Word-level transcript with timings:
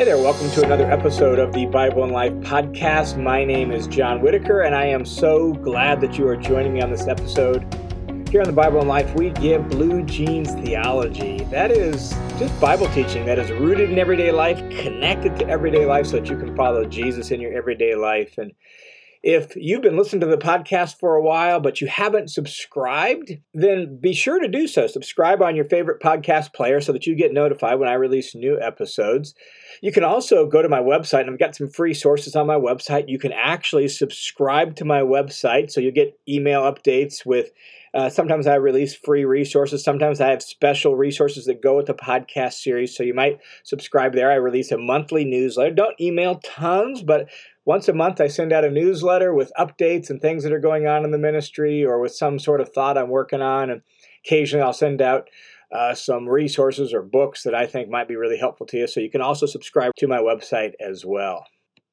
Hey 0.00 0.06
there, 0.06 0.16
welcome 0.16 0.50
to 0.52 0.64
another 0.64 0.90
episode 0.90 1.38
of 1.38 1.52
the 1.52 1.66
Bible 1.66 2.04
and 2.04 2.10
Life 2.10 2.32
podcast. 2.36 3.22
My 3.22 3.44
name 3.44 3.70
is 3.70 3.86
John 3.86 4.22
Whitaker, 4.22 4.62
and 4.62 4.74
I 4.74 4.86
am 4.86 5.04
so 5.04 5.52
glad 5.52 6.00
that 6.00 6.16
you 6.16 6.26
are 6.26 6.38
joining 6.38 6.72
me 6.72 6.80
on 6.80 6.90
this 6.90 7.06
episode. 7.06 7.66
Here 8.30 8.40
on 8.40 8.46
the 8.46 8.54
Bible 8.54 8.78
and 8.78 8.88
Life, 8.88 9.14
we 9.14 9.28
give 9.28 9.68
blue 9.68 10.02
jeans 10.04 10.54
theology. 10.54 11.44
That 11.50 11.70
is 11.70 12.14
just 12.38 12.58
Bible 12.58 12.88
teaching 12.94 13.26
that 13.26 13.38
is 13.38 13.50
rooted 13.50 13.90
in 13.90 13.98
everyday 13.98 14.32
life, 14.32 14.56
connected 14.70 15.38
to 15.38 15.46
everyday 15.46 15.84
life, 15.84 16.06
so 16.06 16.12
that 16.12 16.30
you 16.30 16.38
can 16.38 16.56
follow 16.56 16.86
Jesus 16.86 17.30
in 17.30 17.38
your 17.38 17.52
everyday 17.52 17.94
life. 17.94 18.38
And 18.38 18.52
if 19.22 19.54
you've 19.54 19.82
been 19.82 19.98
listening 19.98 20.20
to 20.20 20.26
the 20.28 20.38
podcast 20.38 20.98
for 20.98 21.14
a 21.14 21.22
while, 21.22 21.60
but 21.60 21.82
you 21.82 21.88
haven't 21.88 22.30
subscribed, 22.30 23.32
then 23.52 23.98
be 24.00 24.14
sure 24.14 24.40
to 24.40 24.48
do 24.48 24.66
so. 24.66 24.86
Subscribe 24.86 25.42
on 25.42 25.56
your 25.56 25.66
favorite 25.66 26.00
podcast 26.00 26.54
player 26.54 26.80
so 26.80 26.90
that 26.90 27.06
you 27.06 27.14
get 27.14 27.34
notified 27.34 27.78
when 27.78 27.90
I 27.90 27.94
release 27.94 28.34
new 28.34 28.58
episodes. 28.58 29.34
You 29.80 29.92
can 29.92 30.04
also 30.04 30.46
go 30.46 30.62
to 30.62 30.68
my 30.68 30.80
website, 30.80 31.22
and 31.22 31.30
I've 31.30 31.38
got 31.38 31.54
some 31.54 31.68
free 31.68 31.94
sources 31.94 32.36
on 32.36 32.46
my 32.46 32.56
website. 32.56 33.08
You 33.08 33.18
can 33.18 33.32
actually 33.32 33.88
subscribe 33.88 34.76
to 34.76 34.84
my 34.84 35.00
website 35.00 35.70
so 35.70 35.80
you 35.80 35.92
get 35.92 36.18
email 36.28 36.62
updates 36.62 37.24
with. 37.24 37.50
Uh, 37.92 38.08
sometimes 38.08 38.46
I 38.46 38.54
release 38.54 38.94
free 38.94 39.24
resources. 39.24 39.82
Sometimes 39.82 40.20
I 40.20 40.30
have 40.30 40.42
special 40.42 40.94
resources 40.94 41.46
that 41.46 41.60
go 41.60 41.76
with 41.76 41.86
the 41.86 41.94
podcast 41.94 42.52
series. 42.52 42.96
So 42.96 43.02
you 43.02 43.14
might 43.14 43.40
subscribe 43.64 44.14
there. 44.14 44.30
I 44.30 44.36
release 44.36 44.70
a 44.70 44.78
monthly 44.78 45.24
newsletter. 45.24 45.74
Don't 45.74 46.00
email 46.00 46.36
tons, 46.36 47.02
but 47.02 47.28
once 47.64 47.88
a 47.88 47.92
month, 47.92 48.20
I 48.20 48.28
send 48.28 48.52
out 48.52 48.64
a 48.64 48.70
newsletter 48.70 49.34
with 49.34 49.52
updates 49.58 50.08
and 50.08 50.20
things 50.20 50.44
that 50.44 50.52
are 50.52 50.60
going 50.60 50.86
on 50.86 51.04
in 51.04 51.10
the 51.10 51.18
ministry 51.18 51.84
or 51.84 52.00
with 52.00 52.14
some 52.14 52.38
sort 52.38 52.60
of 52.60 52.72
thought 52.72 52.96
I'm 52.96 53.10
working 53.10 53.42
on. 53.42 53.70
And 53.70 53.82
occasionally, 54.24 54.62
I'll 54.62 54.72
send 54.72 55.02
out 55.02 55.28
uh, 55.72 55.94
some 55.94 56.28
resources 56.28 56.92
or 56.92 57.02
books 57.02 57.42
that 57.44 57.54
I 57.54 57.66
think 57.66 57.88
might 57.88 58.08
be 58.08 58.16
really 58.16 58.38
helpful 58.38 58.66
to 58.66 58.78
you. 58.78 58.86
So 58.86 59.00
you 59.00 59.10
can 59.10 59.22
also 59.22 59.46
subscribe 59.46 59.92
to 59.98 60.08
my 60.08 60.18
website 60.18 60.72
as 60.80 61.04
well. 61.04 61.44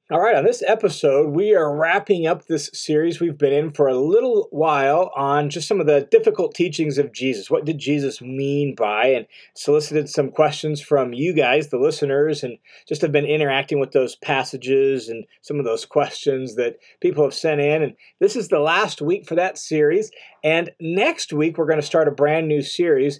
All 0.10 0.22
right, 0.22 0.38
on 0.38 0.46
this 0.46 0.64
episode, 0.66 1.32
we 1.32 1.54
are 1.54 1.76
wrapping 1.76 2.28
up 2.28 2.46
this 2.46 2.70
series 2.74 3.20
we've 3.20 3.38
been 3.38 3.52
in 3.52 3.72
for 3.72 3.90
a 3.90 4.00
little 4.00 4.48
while 4.52 5.12
on 5.18 5.50
just 5.50 5.68
some 5.68 5.82
of 5.82 5.86
the 5.86 6.08
difficult 6.10 6.56
teachings 6.56 6.98
of 6.98 7.12
Jesus. 7.12 7.52
What 7.52 7.66
did 7.66 7.78
Jesus 7.78 8.22
mean 8.22 8.74
by? 8.74 9.08
And 9.08 9.26
solicited 9.54 10.08
some 10.08 10.32
questions 10.32 10.80
from 10.80 11.12
you 11.12 11.34
guys, 11.34 11.68
the 11.68 11.78
listeners, 11.78 12.42
and 12.42 12.58
just 12.88 13.02
have 13.02 13.12
been 13.12 13.26
interacting 13.26 13.82
with 13.82 13.92
those 13.92 14.16
passages 14.16 15.10
and 15.10 15.26
some 15.42 15.60
of 15.60 15.66
those 15.66 15.84
questions 15.84 16.56
that 16.56 16.78
people 17.02 17.26
have 17.26 17.34
sent 17.34 17.60
in. 17.60 17.82
And 17.82 17.94
this 18.22 18.38
is 18.38 18.48
the 18.48 18.60
last 18.60 19.02
week 19.02 19.28
for 19.28 19.36
that 19.36 19.58
series. 19.58 20.10
And 20.42 20.72
next 20.80 21.34
week, 21.34 21.58
we're 21.58 21.66
going 21.66 21.82
to 21.82 21.86
start 21.86 22.08
a 22.08 22.12
brand 22.12 22.48
new 22.48 22.62
series. 22.62 23.20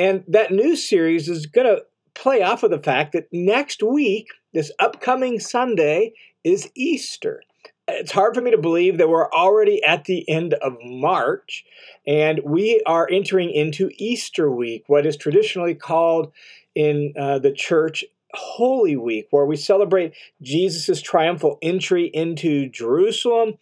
And 0.00 0.24
that 0.28 0.50
new 0.50 0.76
series 0.76 1.28
is 1.28 1.44
going 1.44 1.66
to 1.66 1.84
play 2.14 2.40
off 2.40 2.62
of 2.62 2.70
the 2.70 2.78
fact 2.78 3.12
that 3.12 3.28
next 3.32 3.82
week, 3.82 4.28
this 4.54 4.72
upcoming 4.78 5.38
Sunday, 5.38 6.14
is 6.42 6.70
Easter. 6.74 7.42
It's 7.86 8.10
hard 8.10 8.34
for 8.34 8.40
me 8.40 8.50
to 8.50 8.56
believe 8.56 8.96
that 8.96 9.10
we're 9.10 9.30
already 9.30 9.84
at 9.84 10.06
the 10.06 10.26
end 10.26 10.54
of 10.54 10.78
March 10.82 11.66
and 12.06 12.40
we 12.46 12.82
are 12.86 13.06
entering 13.12 13.50
into 13.50 13.90
Easter 13.98 14.50
week, 14.50 14.84
what 14.86 15.04
is 15.04 15.18
traditionally 15.18 15.74
called 15.74 16.32
in 16.74 17.12
uh, 17.18 17.38
the 17.38 17.52
church 17.52 18.02
Holy 18.34 18.96
Week, 18.96 19.26
where 19.30 19.46
we 19.46 19.56
celebrate 19.56 20.14
Jesus' 20.42 21.00
triumphal 21.00 21.58
entry 21.62 22.06
into 22.06 22.68
Jerusalem 22.68 23.54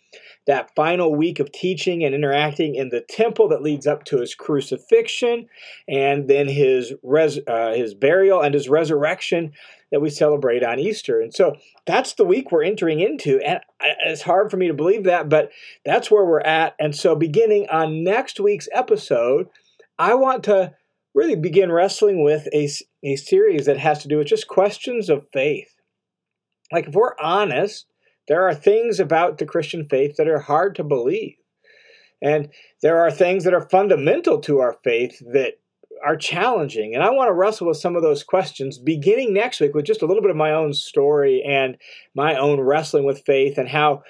that 0.46 0.74
final 0.74 1.14
week 1.14 1.40
of 1.40 1.52
teaching 1.52 2.02
and 2.02 2.14
interacting 2.14 2.74
in 2.74 2.88
the 2.88 3.02
temple 3.02 3.48
that 3.48 3.62
leads 3.62 3.86
up 3.86 4.04
to 4.04 4.18
his 4.18 4.34
crucifixion 4.34 5.46
and 5.86 6.28
then 6.28 6.48
his 6.48 6.94
res- 7.02 7.40
uh, 7.46 7.72
his 7.74 7.94
burial 7.94 8.40
and 8.40 8.54
his 8.54 8.68
resurrection 8.68 9.52
that 9.90 10.00
we 10.00 10.10
celebrate 10.10 10.62
on 10.62 10.78
Easter. 10.78 11.20
And 11.20 11.34
so 11.34 11.56
that's 11.86 12.14
the 12.14 12.24
week 12.24 12.50
we're 12.50 12.64
entering 12.64 13.00
into. 13.00 13.40
And 13.40 13.60
it's 14.06 14.22
hard 14.22 14.50
for 14.50 14.56
me 14.56 14.68
to 14.68 14.74
believe 14.74 15.04
that, 15.04 15.28
but 15.28 15.50
that's 15.84 16.10
where 16.10 16.24
we're 16.24 16.40
at. 16.40 16.74
And 16.78 16.94
so 16.94 17.14
beginning 17.14 17.68
on 17.70 18.04
next 18.04 18.40
week's 18.40 18.68
episode, 18.72 19.48
I 19.98 20.14
want 20.14 20.44
to 20.44 20.74
really 21.14 21.36
begin 21.36 21.72
wrestling 21.72 22.22
with 22.22 22.46
a, 22.52 22.68
a 23.02 23.16
series 23.16 23.66
that 23.66 23.78
has 23.78 24.02
to 24.02 24.08
do 24.08 24.18
with 24.18 24.26
just 24.26 24.48
questions 24.48 25.08
of 25.08 25.26
faith. 25.32 25.74
Like 26.72 26.88
if 26.88 26.94
we're 26.94 27.18
honest, 27.20 27.86
there 28.26 28.46
are 28.46 28.54
things 28.54 29.00
about 29.00 29.38
the 29.38 29.46
Christian 29.46 29.86
faith 29.88 30.16
that 30.16 30.28
are 30.28 30.40
hard 30.40 30.74
to 30.76 30.84
believe. 30.84 31.36
And 32.20 32.48
there 32.82 32.98
are 33.00 33.10
things 33.10 33.44
that 33.44 33.54
are 33.54 33.68
fundamental 33.68 34.40
to 34.40 34.58
our 34.58 34.76
faith 34.84 35.18
that 35.32 35.54
are 36.04 36.16
challenging. 36.16 36.94
And 36.94 37.02
I 37.02 37.10
want 37.10 37.28
to 37.28 37.34
wrestle 37.34 37.68
with 37.68 37.76
some 37.76 37.96
of 37.96 38.02
those 38.02 38.22
questions 38.22 38.78
beginning 38.78 39.32
next 39.32 39.60
week 39.60 39.74
with 39.74 39.84
just 39.84 40.02
a 40.02 40.06
little 40.06 40.22
bit 40.22 40.30
of 40.30 40.36
my 40.36 40.52
own 40.52 40.72
story 40.72 41.42
and 41.46 41.76
my 42.14 42.36
own 42.36 42.60
wrestling 42.60 43.04
with 43.04 43.24
faith 43.24 43.58
and 43.58 43.68
how 43.68 44.02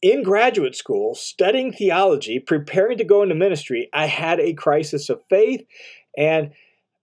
in 0.00 0.22
graduate 0.22 0.76
school, 0.76 1.14
studying 1.14 1.72
theology, 1.72 2.38
preparing 2.38 2.98
to 2.98 3.04
go 3.04 3.22
into 3.22 3.34
ministry, 3.34 3.88
I 3.92 4.06
had 4.06 4.38
a 4.38 4.54
crisis 4.54 5.08
of 5.08 5.20
faith 5.28 5.66
and 6.16 6.52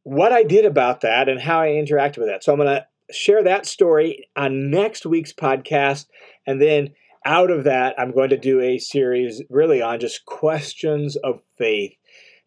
what 0.05 0.31
I 0.31 0.43
did 0.43 0.65
about 0.65 1.01
that 1.01 1.27
and 1.27 1.41
how 1.41 1.61
I 1.61 1.69
interacted 1.69 2.19
with 2.19 2.27
that. 2.27 2.43
So 2.43 2.53
I'm 2.53 2.59
going 2.59 2.69
to 2.69 2.85
share 3.11 3.43
that 3.43 3.65
story 3.65 4.29
on 4.35 4.69
next 4.69 5.03
week's 5.03 5.33
podcast. 5.33 6.05
And 6.45 6.61
then 6.61 6.93
out 7.25 7.49
of 7.49 7.63
that, 7.63 7.95
I'm 7.99 8.11
going 8.11 8.29
to 8.29 8.37
do 8.37 8.61
a 8.61 8.77
series 8.77 9.41
really 9.49 9.81
on 9.81 9.99
just 9.99 10.25
questions 10.25 11.15
of 11.15 11.41
faith. 11.57 11.93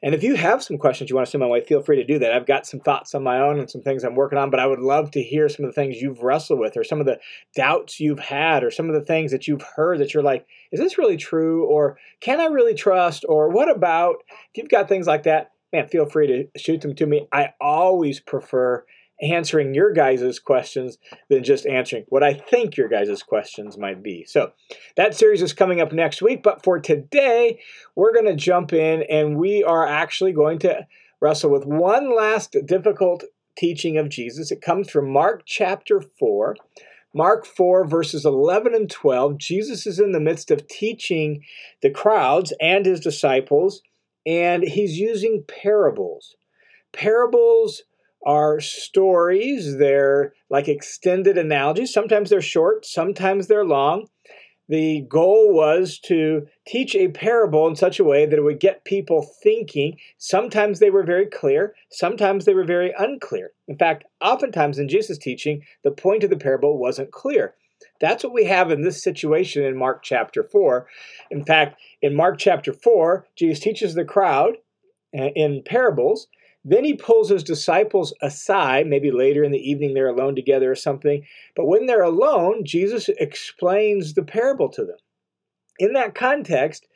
And 0.00 0.14
if 0.14 0.22
you 0.22 0.36
have 0.36 0.62
some 0.62 0.78
questions 0.78 1.10
you 1.10 1.16
want 1.16 1.26
to 1.26 1.30
send 1.32 1.40
my 1.40 1.48
way, 1.48 1.60
feel 1.60 1.82
free 1.82 1.96
to 1.96 2.04
do 2.04 2.20
that. 2.20 2.32
I've 2.32 2.46
got 2.46 2.64
some 2.64 2.78
thoughts 2.78 3.12
on 3.16 3.24
my 3.24 3.40
own 3.40 3.58
and 3.58 3.68
some 3.68 3.82
things 3.82 4.04
I'm 4.04 4.14
working 4.14 4.38
on, 4.38 4.50
but 4.50 4.60
I 4.60 4.66
would 4.66 4.78
love 4.78 5.10
to 5.10 5.22
hear 5.22 5.48
some 5.48 5.64
of 5.64 5.74
the 5.74 5.74
things 5.74 6.00
you've 6.00 6.22
wrestled 6.22 6.60
with 6.60 6.76
or 6.76 6.84
some 6.84 7.00
of 7.00 7.06
the 7.06 7.18
doubts 7.56 7.98
you've 7.98 8.20
had 8.20 8.62
or 8.62 8.70
some 8.70 8.88
of 8.88 8.94
the 8.94 9.04
things 9.04 9.32
that 9.32 9.48
you've 9.48 9.64
heard 9.74 9.98
that 9.98 10.14
you're 10.14 10.22
like, 10.22 10.46
is 10.70 10.78
this 10.78 10.96
really 10.96 11.16
true? 11.16 11.66
Or 11.66 11.98
can 12.20 12.40
I 12.40 12.44
really 12.44 12.74
trust? 12.74 13.24
Or 13.28 13.48
what 13.48 13.68
about? 13.68 14.18
If 14.54 14.58
you've 14.58 14.68
got 14.68 14.88
things 14.88 15.08
like 15.08 15.24
that, 15.24 15.50
man, 15.72 15.88
feel 15.88 16.06
free 16.06 16.26
to 16.26 16.58
shoot 16.58 16.80
them 16.80 16.94
to 16.96 17.06
me. 17.06 17.28
I 17.32 17.54
always 17.60 18.20
prefer 18.20 18.84
answering 19.20 19.74
your 19.74 19.92
guys' 19.92 20.38
questions 20.38 20.98
than 21.28 21.42
just 21.42 21.66
answering 21.66 22.04
what 22.08 22.22
I 22.22 22.34
think 22.34 22.76
your 22.76 22.88
guys' 22.88 23.22
questions 23.22 23.76
might 23.76 24.02
be. 24.02 24.24
So 24.24 24.52
that 24.96 25.14
series 25.14 25.42
is 25.42 25.52
coming 25.52 25.80
up 25.80 25.92
next 25.92 26.22
week. 26.22 26.42
But 26.42 26.62
for 26.62 26.78
today, 26.78 27.60
we're 27.96 28.14
going 28.14 28.26
to 28.26 28.36
jump 28.36 28.72
in 28.72 29.02
and 29.10 29.36
we 29.36 29.64
are 29.64 29.86
actually 29.86 30.32
going 30.32 30.60
to 30.60 30.86
wrestle 31.20 31.50
with 31.50 31.64
one 31.64 32.14
last 32.14 32.56
difficult 32.64 33.24
teaching 33.56 33.98
of 33.98 34.08
Jesus. 34.08 34.52
It 34.52 34.62
comes 34.62 34.88
from 34.88 35.10
Mark 35.10 35.42
chapter 35.44 36.00
4. 36.00 36.56
Mark 37.14 37.46
4, 37.46 37.86
verses 37.86 38.24
11 38.24 38.74
and 38.74 38.88
12. 38.88 39.38
Jesus 39.38 39.86
is 39.86 39.98
in 39.98 40.12
the 40.12 40.20
midst 40.20 40.50
of 40.50 40.68
teaching 40.68 41.42
the 41.80 41.90
crowds 41.90 42.52
and 42.60 42.84
his 42.84 43.00
disciples, 43.00 43.82
and 44.28 44.62
he's 44.62 44.98
using 44.98 45.42
parables. 45.48 46.36
Parables 46.92 47.82
are 48.26 48.60
stories. 48.60 49.78
They're 49.78 50.34
like 50.50 50.68
extended 50.68 51.38
analogies. 51.38 51.94
Sometimes 51.94 52.28
they're 52.28 52.42
short, 52.42 52.84
sometimes 52.84 53.46
they're 53.46 53.64
long. 53.64 54.06
The 54.68 55.06
goal 55.08 55.54
was 55.54 55.98
to 56.00 56.46
teach 56.66 56.94
a 56.94 57.08
parable 57.08 57.66
in 57.66 57.74
such 57.74 57.98
a 57.98 58.04
way 58.04 58.26
that 58.26 58.38
it 58.38 58.42
would 58.42 58.60
get 58.60 58.84
people 58.84 59.26
thinking. 59.42 59.96
Sometimes 60.18 60.78
they 60.78 60.90
were 60.90 61.04
very 61.04 61.24
clear, 61.24 61.74
sometimes 61.90 62.44
they 62.44 62.52
were 62.52 62.64
very 62.64 62.92
unclear. 62.98 63.52
In 63.66 63.78
fact, 63.78 64.04
oftentimes 64.20 64.78
in 64.78 64.90
Jesus' 64.90 65.16
teaching, 65.16 65.62
the 65.84 65.90
point 65.90 66.22
of 66.22 66.28
the 66.28 66.36
parable 66.36 66.76
wasn't 66.76 67.12
clear. 67.12 67.54
That's 68.00 68.24
what 68.24 68.32
we 68.32 68.44
have 68.44 68.70
in 68.70 68.82
this 68.82 69.02
situation 69.02 69.64
in 69.64 69.76
Mark 69.76 70.02
chapter 70.02 70.42
4. 70.42 70.86
In 71.30 71.44
fact, 71.44 71.80
in 72.00 72.14
Mark 72.14 72.38
chapter 72.38 72.72
4, 72.72 73.26
Jesus 73.36 73.60
teaches 73.60 73.94
the 73.94 74.04
crowd 74.04 74.56
uh, 75.18 75.30
in 75.34 75.62
parables 75.64 76.28
then 76.68 76.84
he 76.84 76.94
pulls 76.94 77.30
his 77.30 77.44
disciples 77.44 78.12
aside, 78.20 78.86
maybe 78.86 79.10
later 79.10 79.42
in 79.42 79.52
the 79.52 79.70
evening 79.70 79.94
they're 79.94 80.08
alone 80.08 80.34
together 80.34 80.70
or 80.70 80.76
something. 80.76 81.24
But 81.56 81.66
when 81.66 81.86
they're 81.86 82.02
alone, 82.02 82.64
Jesus 82.64 83.08
explains 83.08 84.14
the 84.14 84.22
parable 84.22 84.68
to 84.70 84.84
them. 84.84 84.98
In 85.78 85.94
that 85.94 86.14
context, 86.14 86.86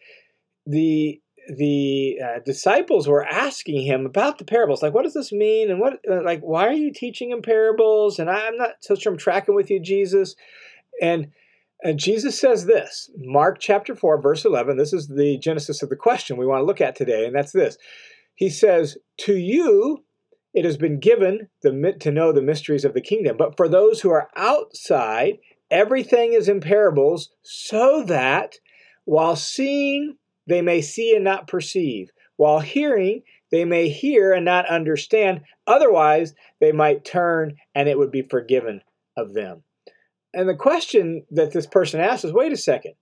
the 0.66 1.20
the 1.56 2.20
uh, 2.24 2.38
disciples 2.44 3.08
were 3.08 3.24
asking 3.24 3.82
him 3.82 4.06
about 4.06 4.38
the 4.38 4.44
parables 4.44 4.80
like 4.80 4.94
what 4.94 5.02
does 5.02 5.14
this 5.14 5.32
mean 5.32 5.72
and 5.72 5.80
what 5.80 5.98
uh, 6.08 6.22
like 6.22 6.40
why 6.40 6.68
are 6.68 6.72
you 6.72 6.92
teaching 6.92 7.32
in 7.32 7.42
parables 7.42 8.20
and 8.20 8.30
i'm 8.30 8.56
not 8.56 8.74
so 8.78 8.94
sure 8.94 9.10
i'm 9.10 9.18
tracking 9.18 9.52
with 9.52 9.68
you 9.68 9.80
jesus 9.80 10.36
and 11.02 11.28
and 11.84 11.98
Jesus 11.98 12.38
says 12.38 12.66
this, 12.66 13.10
Mark 13.16 13.58
chapter 13.58 13.96
4, 13.96 14.22
verse 14.22 14.44
11. 14.44 14.76
This 14.76 14.92
is 14.92 15.08
the 15.08 15.36
genesis 15.38 15.82
of 15.82 15.88
the 15.88 15.96
question 15.96 16.36
we 16.36 16.46
want 16.46 16.60
to 16.60 16.64
look 16.64 16.80
at 16.80 16.94
today, 16.94 17.26
and 17.26 17.34
that's 17.34 17.50
this 17.50 17.76
he 18.34 18.50
says, 18.50 18.96
To 19.18 19.36
you 19.36 20.04
it 20.54 20.64
has 20.64 20.76
been 20.76 21.00
given 21.00 21.48
the, 21.62 21.94
to 22.00 22.10
know 22.10 22.32
the 22.32 22.42
mysteries 22.42 22.84
of 22.84 22.92
the 22.92 23.00
kingdom. 23.00 23.36
But 23.36 23.56
for 23.56 23.68
those 23.68 24.00
who 24.00 24.10
are 24.10 24.28
outside, 24.36 25.38
everything 25.70 26.34
is 26.34 26.48
in 26.48 26.60
parables, 26.60 27.30
so 27.42 28.02
that 28.04 28.56
while 29.04 29.36
seeing, 29.36 30.16
they 30.46 30.60
may 30.60 30.82
see 30.82 31.14
and 31.14 31.24
not 31.24 31.46
perceive, 31.46 32.10
while 32.36 32.60
hearing, 32.60 33.22
they 33.50 33.64
may 33.64 33.88
hear 33.88 34.32
and 34.32 34.44
not 34.44 34.68
understand. 34.68 35.42
Otherwise, 35.66 36.34
they 36.60 36.72
might 36.72 37.04
turn 37.04 37.54
and 37.74 37.88
it 37.88 37.98
would 37.98 38.10
be 38.10 38.22
forgiven 38.22 38.80
of 39.16 39.34
them. 39.34 39.62
And 40.34 40.48
the 40.48 40.54
question 40.54 41.24
that 41.30 41.52
this 41.52 41.66
person 41.66 42.00
asks 42.00 42.24
is 42.24 42.32
wait 42.32 42.52
a 42.52 42.56
second, 42.56 42.94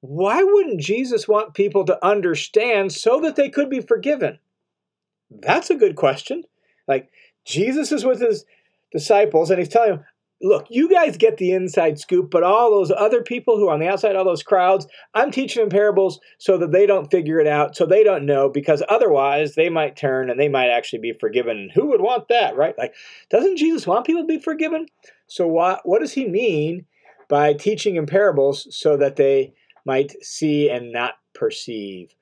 why 0.00 0.42
wouldn't 0.42 0.80
Jesus 0.80 1.28
want 1.28 1.54
people 1.54 1.84
to 1.84 2.04
understand 2.04 2.92
so 2.92 3.20
that 3.20 3.36
they 3.36 3.48
could 3.48 3.70
be 3.70 3.80
forgiven? 3.80 4.38
That's 5.30 5.70
a 5.70 5.76
good 5.76 5.96
question. 5.96 6.42
Like, 6.88 7.10
Jesus 7.44 7.92
is 7.92 8.04
with 8.04 8.20
his 8.20 8.44
disciples 8.90 9.50
and 9.50 9.58
he's 9.58 9.68
telling 9.68 9.90
them, 9.90 10.04
look, 10.42 10.66
you 10.68 10.88
guys 10.88 11.16
get 11.16 11.36
the 11.36 11.52
inside 11.52 11.98
scoop, 11.98 12.30
but 12.30 12.42
all 12.42 12.70
those 12.70 12.90
other 12.90 13.22
people 13.22 13.56
who 13.56 13.68
are 13.68 13.74
on 13.74 13.80
the 13.80 13.88
outside, 13.88 14.16
all 14.16 14.24
those 14.24 14.42
crowds, 14.42 14.86
I'm 15.14 15.30
teaching 15.30 15.62
them 15.62 15.70
parables 15.70 16.20
so 16.38 16.58
that 16.58 16.72
they 16.72 16.84
don't 16.84 17.10
figure 17.10 17.38
it 17.38 17.46
out, 17.46 17.76
so 17.76 17.86
they 17.86 18.02
don't 18.02 18.26
know, 18.26 18.48
because 18.48 18.82
otherwise 18.88 19.54
they 19.54 19.68
might 19.68 19.96
turn 19.96 20.30
and 20.30 20.38
they 20.38 20.48
might 20.48 20.70
actually 20.70 20.98
be 20.98 21.12
forgiven. 21.18 21.70
Who 21.74 21.86
would 21.86 22.00
want 22.00 22.28
that, 22.28 22.56
right? 22.56 22.76
Like, 22.76 22.94
doesn't 23.30 23.56
Jesus 23.56 23.86
want 23.86 24.04
people 24.04 24.22
to 24.22 24.26
be 24.26 24.40
forgiven? 24.40 24.86
So 25.28 25.46
what 25.46 25.80
what 25.84 26.00
does 26.00 26.12
he 26.12 26.28
mean 26.28 26.86
by 27.28 27.54
teaching 27.54 27.96
in 27.96 28.06
parables 28.06 28.66
so 28.70 28.96
that 28.96 29.16
they 29.16 29.54
might 29.86 30.12
see 30.22 30.68
and 30.68 30.92
not 30.92 31.14
perceive? 31.34 32.14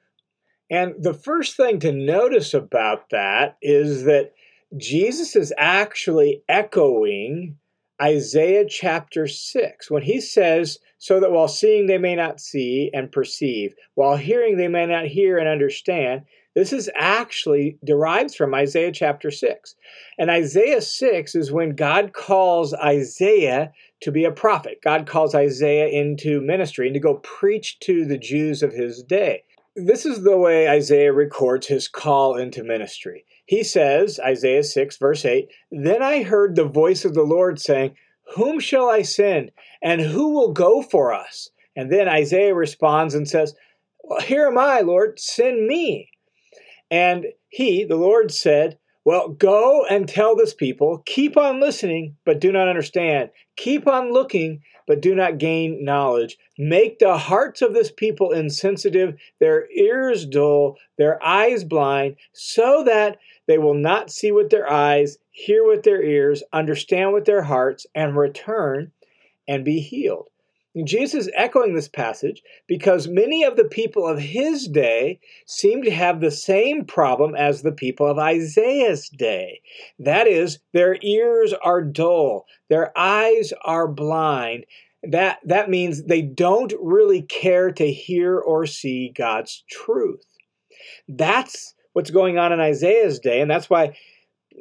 And 0.71 0.95
the 1.01 1.15
first 1.15 1.57
thing 1.57 1.81
to 1.81 1.91
notice 1.91 2.55
about 2.55 3.11
that 3.11 3.57
is 3.61 4.05
that 4.05 4.33
Jesus 4.77 5.35
is 5.35 5.53
actually 5.59 6.45
echoing 6.49 7.57
Isaiah 8.03 8.65
chapter 8.69 9.27
6 9.27 9.91
when 9.91 10.03
he 10.03 10.21
says, 10.21 10.79
So 10.99 11.21
that 11.21 11.33
while 11.33 11.49
seeing 11.49 11.87
they 11.87 11.99
may 11.99 12.15
not 12.17 12.41
see 12.41 12.91
and 12.95 13.13
perceive, 13.13 13.75
while 13.95 14.17
hearing 14.17 14.57
they 14.57 14.69
may 14.69 14.87
not 14.87 15.07
hear 15.07 15.39
and 15.39 15.49
understand. 15.49 16.23
This 16.57 16.73
is 16.73 16.91
actually 16.97 17.79
derives 17.85 18.35
from 18.35 18.55
Isaiah 18.55 18.91
chapter 18.91 19.31
6. 19.31 19.77
And 20.19 20.31
Isaiah 20.31 20.83
6 20.83 21.35
is 21.37 21.53
when 21.53 21.77
God 21.77 22.13
calls 22.13 22.75
Isaiah 22.75 23.73
to 24.03 24.11
be 24.11 24.25
a 24.25 24.33
prophet. 24.33 24.81
God 24.83 25.07
calls 25.07 25.35
Isaiah 25.35 25.87
into 25.87 26.41
ministry 26.41 26.89
and 26.89 26.95
to 26.95 27.01
go 27.01 27.15
preach 27.17 27.79
to 27.81 28.05
the 28.05 28.19
Jews 28.19 28.63
of 28.65 28.73
his 28.73 29.03
day. 29.03 29.45
This 29.77 30.05
is 30.05 30.25
the 30.25 30.37
way 30.37 30.69
Isaiah 30.69 31.13
records 31.13 31.69
his 31.69 31.87
call 31.87 32.37
into 32.37 32.65
ministry. 32.65 33.25
He 33.51 33.65
says, 33.65 34.21
Isaiah 34.21 34.63
6, 34.63 34.97
verse 34.99 35.25
8, 35.25 35.51
Then 35.73 36.05
I 36.05 36.23
heard 36.23 36.55
the 36.55 36.67
voice 36.67 37.05
of 37.05 37.15
the 37.15 37.25
Lord 37.25 37.61
saying, 37.61 37.97
Whom 38.37 38.61
shall 38.61 38.89
I 38.89 39.03
send? 39.03 39.51
And 39.83 40.01
who 40.01 40.29
will 40.29 40.53
go 40.53 40.83
for 40.83 41.13
us? 41.13 41.51
And 41.75 41.91
then 41.91 42.09
Isaiah 42.09 42.55
responds 42.55 43.13
and 43.13 43.29
says, 43.29 43.57
well, 44.05 44.21
Here 44.21 44.47
am 44.47 44.57
I, 44.57 44.83
Lord, 44.83 45.19
send 45.19 45.67
me. 45.67 46.13
And 46.93 47.27
he, 47.49 47.83
the 47.83 47.97
Lord, 47.97 48.31
said, 48.31 48.79
Well, 49.05 49.31
go 49.31 49.85
and 49.85 50.09
tell 50.09 50.37
this 50.37 50.55
people, 50.55 51.03
keep 51.05 51.37
on 51.37 51.59
listening, 51.59 52.19
but 52.25 52.39
do 52.39 52.53
not 52.53 52.69
understand. 52.69 53.31
Keep 53.57 53.89
on 53.89 54.13
looking, 54.13 54.63
but 54.87 55.03
do 55.03 55.15
not 55.15 55.39
gain 55.39 55.85
knowledge. 55.85 56.39
Make 56.57 57.01
the 57.01 57.19
hearts 57.19 57.63
of 57.63 57.75
this 57.75 57.91
people 57.91 58.31
insensitive, 58.31 59.17
their 59.41 59.69
ears 59.73 60.25
dull, 60.25 60.77
their 60.99 61.21
eyes 61.21 61.65
blind, 61.65 62.15
so 62.33 62.85
that 62.85 63.19
they 63.51 63.59
will 63.59 63.75
not 63.75 64.13
see 64.13 64.31
with 64.31 64.51
their 64.51 64.71
eyes, 64.71 65.19
hear 65.33 65.67
with 65.67 65.83
their 65.83 66.01
ears, 66.01 66.45
understand 66.53 67.13
with 67.13 67.25
their 67.25 67.43
hearts, 67.43 67.85
and 67.97 68.17
return 68.17 68.93
and 69.49 69.65
be 69.65 69.81
healed. 69.81 70.29
And 70.73 70.87
Jesus 70.87 71.27
is 71.27 71.33
echoing 71.35 71.75
this 71.75 71.89
passage 71.89 72.45
because 72.69 73.09
many 73.09 73.43
of 73.43 73.57
the 73.57 73.65
people 73.65 74.07
of 74.07 74.21
his 74.21 74.69
day 74.69 75.19
seem 75.47 75.83
to 75.83 75.91
have 75.91 76.21
the 76.21 76.31
same 76.31 76.85
problem 76.85 77.35
as 77.35 77.63
the 77.63 77.73
people 77.73 78.07
of 78.07 78.21
Isaiah's 78.21 79.09
day. 79.09 79.63
That 79.99 80.29
is, 80.29 80.61
their 80.73 80.97
ears 81.03 81.53
are 81.53 81.83
dull, 81.83 82.47
their 82.69 82.97
eyes 82.97 83.53
are 83.65 83.89
blind. 83.89 84.65
That, 85.03 85.41
that 85.45 85.69
means 85.69 86.05
they 86.05 86.23
don't 86.23 86.73
really 86.81 87.23
care 87.23 87.73
to 87.73 87.93
hear 87.93 88.39
or 88.39 88.65
see 88.67 89.13
God's 89.13 89.65
truth. 89.69 90.25
That's 91.09 91.75
what's 91.93 92.11
going 92.11 92.39
on 92.39 92.53
in 92.53 92.61
Isaiah's 92.61 93.19
day. 93.19 93.41
And 93.41 93.51
that's 93.51 93.71
why 93.71 93.97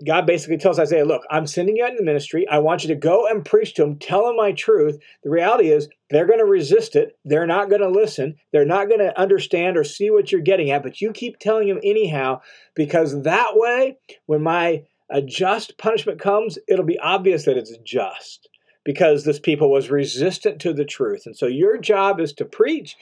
God 0.06 0.26
basically 0.26 0.58
tells 0.58 0.80
Isaiah, 0.80 1.06
Look, 1.06 1.24
I'm 1.30 1.48
sending 1.48 1.76
you 1.76 1.84
out 1.84 1.92
in 1.92 1.98
the 1.98 2.04
ministry. 2.04 2.48
I 2.48 2.60
want 2.60 2.84
you 2.84 2.90
to 2.90 2.96
go 2.96 3.28
and 3.28 3.44
preach 3.44 3.74
to 3.76 3.84
them, 3.84 3.98
tell 3.98 4.26
them 4.26 4.36
my 4.36 4.52
truth. 4.52 4.98
The 5.24 5.30
reality 5.30 5.70
is, 5.70 5.90
they're 6.10 6.28
going 6.28 6.40
to 6.40 6.46
resist 6.46 6.96
it. 6.96 7.18
They're 7.26 7.48
not 7.48 7.70
going 7.70 7.82
to 7.82 7.90
listen. 7.90 8.36
They're 8.52 8.66
not 8.66 8.88
going 8.88 9.00
to 9.00 9.20
understand 9.20 9.78
or 9.78 9.84
see 9.84 10.10
what 10.10 10.32
you're 10.32 10.42
getting 10.42 10.72
at, 10.72 10.84
but 10.84 11.02
you 11.02 11.12
keep 11.12 11.40
telling 11.40 11.68
them 11.68 11.80
anyhow, 11.84 12.42
because 12.76 13.24
that 13.24 13.52
way, 13.54 13.98
when 14.26 14.42
my 14.42 14.84
uh, 15.12 15.22
just 15.22 15.78
punishment 15.78 16.20
comes, 16.20 16.58
it'll 16.68 16.86
be 16.86 17.00
obvious 17.00 17.46
that 17.46 17.58
it's 17.58 17.76
just 17.84 18.48
because 18.86 19.24
this 19.24 19.40
people 19.40 19.70
was 19.70 19.90
resistant 19.90 20.62
to 20.62 20.74
the 20.74 20.86
truth. 20.86 21.24
And 21.26 21.36
so 21.36 21.48
your 21.48 21.78
job 21.78 22.20
is 22.20 22.34
to 22.34 22.46
preach 22.46 22.96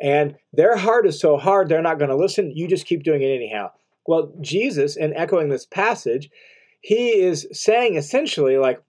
and 0.00 0.36
their 0.52 0.76
heart 0.76 1.06
is 1.06 1.20
so 1.20 1.36
hard 1.36 1.68
they're 1.68 1.82
not 1.82 1.98
going 1.98 2.10
to 2.10 2.16
listen. 2.16 2.52
You 2.54 2.68
just 2.68 2.86
keep 2.86 3.02
doing 3.02 3.22
it 3.22 3.34
anyhow. 3.34 3.70
Well, 4.06 4.32
Jesus, 4.40 4.96
in 4.96 5.14
echoing 5.14 5.48
this 5.48 5.66
passage, 5.66 6.30
he 6.80 7.20
is 7.20 7.46
saying 7.52 7.96
essentially, 7.96 8.58
like, 8.58 8.82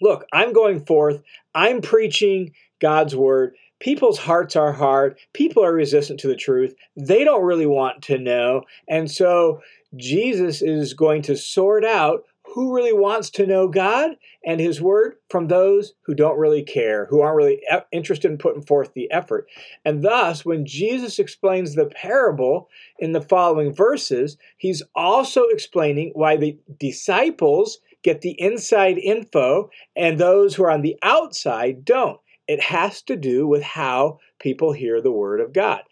look, 0.00 0.24
I'm 0.32 0.52
going 0.52 0.84
forth, 0.84 1.22
I'm 1.54 1.80
preaching 1.82 2.52
God's 2.80 3.14
word. 3.14 3.54
People's 3.80 4.18
hearts 4.18 4.56
are 4.56 4.72
hard. 4.72 5.18
People 5.34 5.64
are 5.64 5.72
resistant 5.72 6.18
to 6.20 6.28
the 6.28 6.36
truth. 6.36 6.74
They 6.96 7.22
don't 7.22 7.44
really 7.44 7.66
want 7.66 8.02
to 8.04 8.18
know. 8.18 8.62
And 8.88 9.10
so 9.10 9.60
Jesus 9.96 10.62
is 10.62 10.94
going 10.94 11.22
to 11.22 11.36
sort 11.36 11.84
out 11.84 12.24
who 12.58 12.74
really 12.74 12.92
wants 12.92 13.30
to 13.30 13.46
know 13.46 13.68
God 13.68 14.16
and 14.44 14.60
His 14.60 14.82
Word 14.82 15.14
from 15.30 15.46
those 15.46 15.94
who 16.02 16.12
don't 16.12 16.40
really 16.40 16.64
care, 16.64 17.06
who 17.06 17.20
aren't 17.20 17.36
really 17.36 17.62
interested 17.92 18.32
in 18.32 18.36
putting 18.36 18.62
forth 18.62 18.94
the 18.94 19.08
effort. 19.12 19.46
And 19.84 20.02
thus, 20.02 20.44
when 20.44 20.66
Jesus 20.66 21.20
explains 21.20 21.76
the 21.76 21.86
parable 21.86 22.68
in 22.98 23.12
the 23.12 23.20
following 23.20 23.72
verses, 23.72 24.36
He's 24.56 24.82
also 24.96 25.44
explaining 25.44 26.10
why 26.14 26.36
the 26.36 26.58
disciples 26.80 27.78
get 28.02 28.22
the 28.22 28.34
inside 28.40 28.98
info 28.98 29.70
and 29.94 30.18
those 30.18 30.56
who 30.56 30.64
are 30.64 30.72
on 30.72 30.82
the 30.82 30.96
outside 31.04 31.84
don't. 31.84 32.18
It 32.48 32.60
has 32.60 33.02
to 33.02 33.14
do 33.14 33.46
with 33.46 33.62
how 33.62 34.18
people 34.40 34.72
hear 34.72 35.00
the 35.00 35.12
Word 35.12 35.40
of 35.40 35.52
God. 35.52 35.82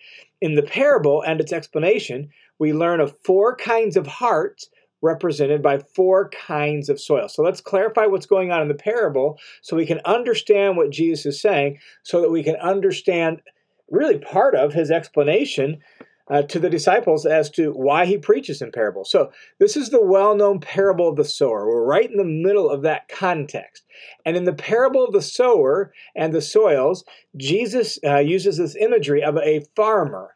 In 0.40 0.56
the 0.56 0.64
parable 0.64 1.22
and 1.22 1.40
its 1.40 1.52
explanation, 1.52 2.30
we 2.58 2.72
learn 2.72 2.98
of 2.98 3.16
four 3.24 3.54
kinds 3.54 3.96
of 3.96 4.08
hearts 4.08 4.68
represented 5.02 5.62
by 5.62 5.78
four 5.78 6.30
kinds 6.30 6.88
of 6.88 7.00
soil. 7.00 7.28
So 7.28 7.42
let's 7.42 7.60
clarify 7.60 8.06
what's 8.06 8.26
going 8.26 8.50
on 8.50 8.62
in 8.62 8.68
the 8.68 8.74
parable 8.74 9.38
so 9.62 9.76
we 9.76 9.86
can 9.86 10.00
understand 10.04 10.76
what 10.76 10.90
Jesus 10.90 11.26
is 11.26 11.40
saying, 11.40 11.78
so 12.02 12.20
that 12.20 12.30
we 12.30 12.42
can 12.42 12.56
understand 12.56 13.42
really 13.90 14.18
part 14.18 14.54
of 14.54 14.72
his 14.72 14.90
explanation 14.90 15.78
uh, 16.28 16.42
to 16.42 16.58
the 16.58 16.70
disciples 16.70 17.24
as 17.24 17.50
to 17.50 17.70
why 17.72 18.04
he 18.04 18.18
preaches 18.18 18.60
in 18.60 18.72
parables. 18.72 19.10
So, 19.10 19.30
this 19.60 19.76
is 19.76 19.90
the 19.90 20.02
well 20.02 20.34
known 20.34 20.58
parable 20.58 21.08
of 21.08 21.16
the 21.16 21.24
sower. 21.24 21.66
We're 21.66 21.84
right 21.84 22.10
in 22.10 22.16
the 22.16 22.24
middle 22.24 22.68
of 22.68 22.82
that 22.82 23.08
context. 23.08 23.84
And 24.24 24.36
in 24.36 24.44
the 24.44 24.52
parable 24.52 25.04
of 25.04 25.12
the 25.12 25.22
sower 25.22 25.92
and 26.16 26.32
the 26.32 26.42
soils, 26.42 27.04
Jesus 27.36 27.98
uh, 28.04 28.18
uses 28.18 28.58
this 28.58 28.76
imagery 28.76 29.22
of 29.22 29.36
a 29.36 29.64
farmer 29.76 30.35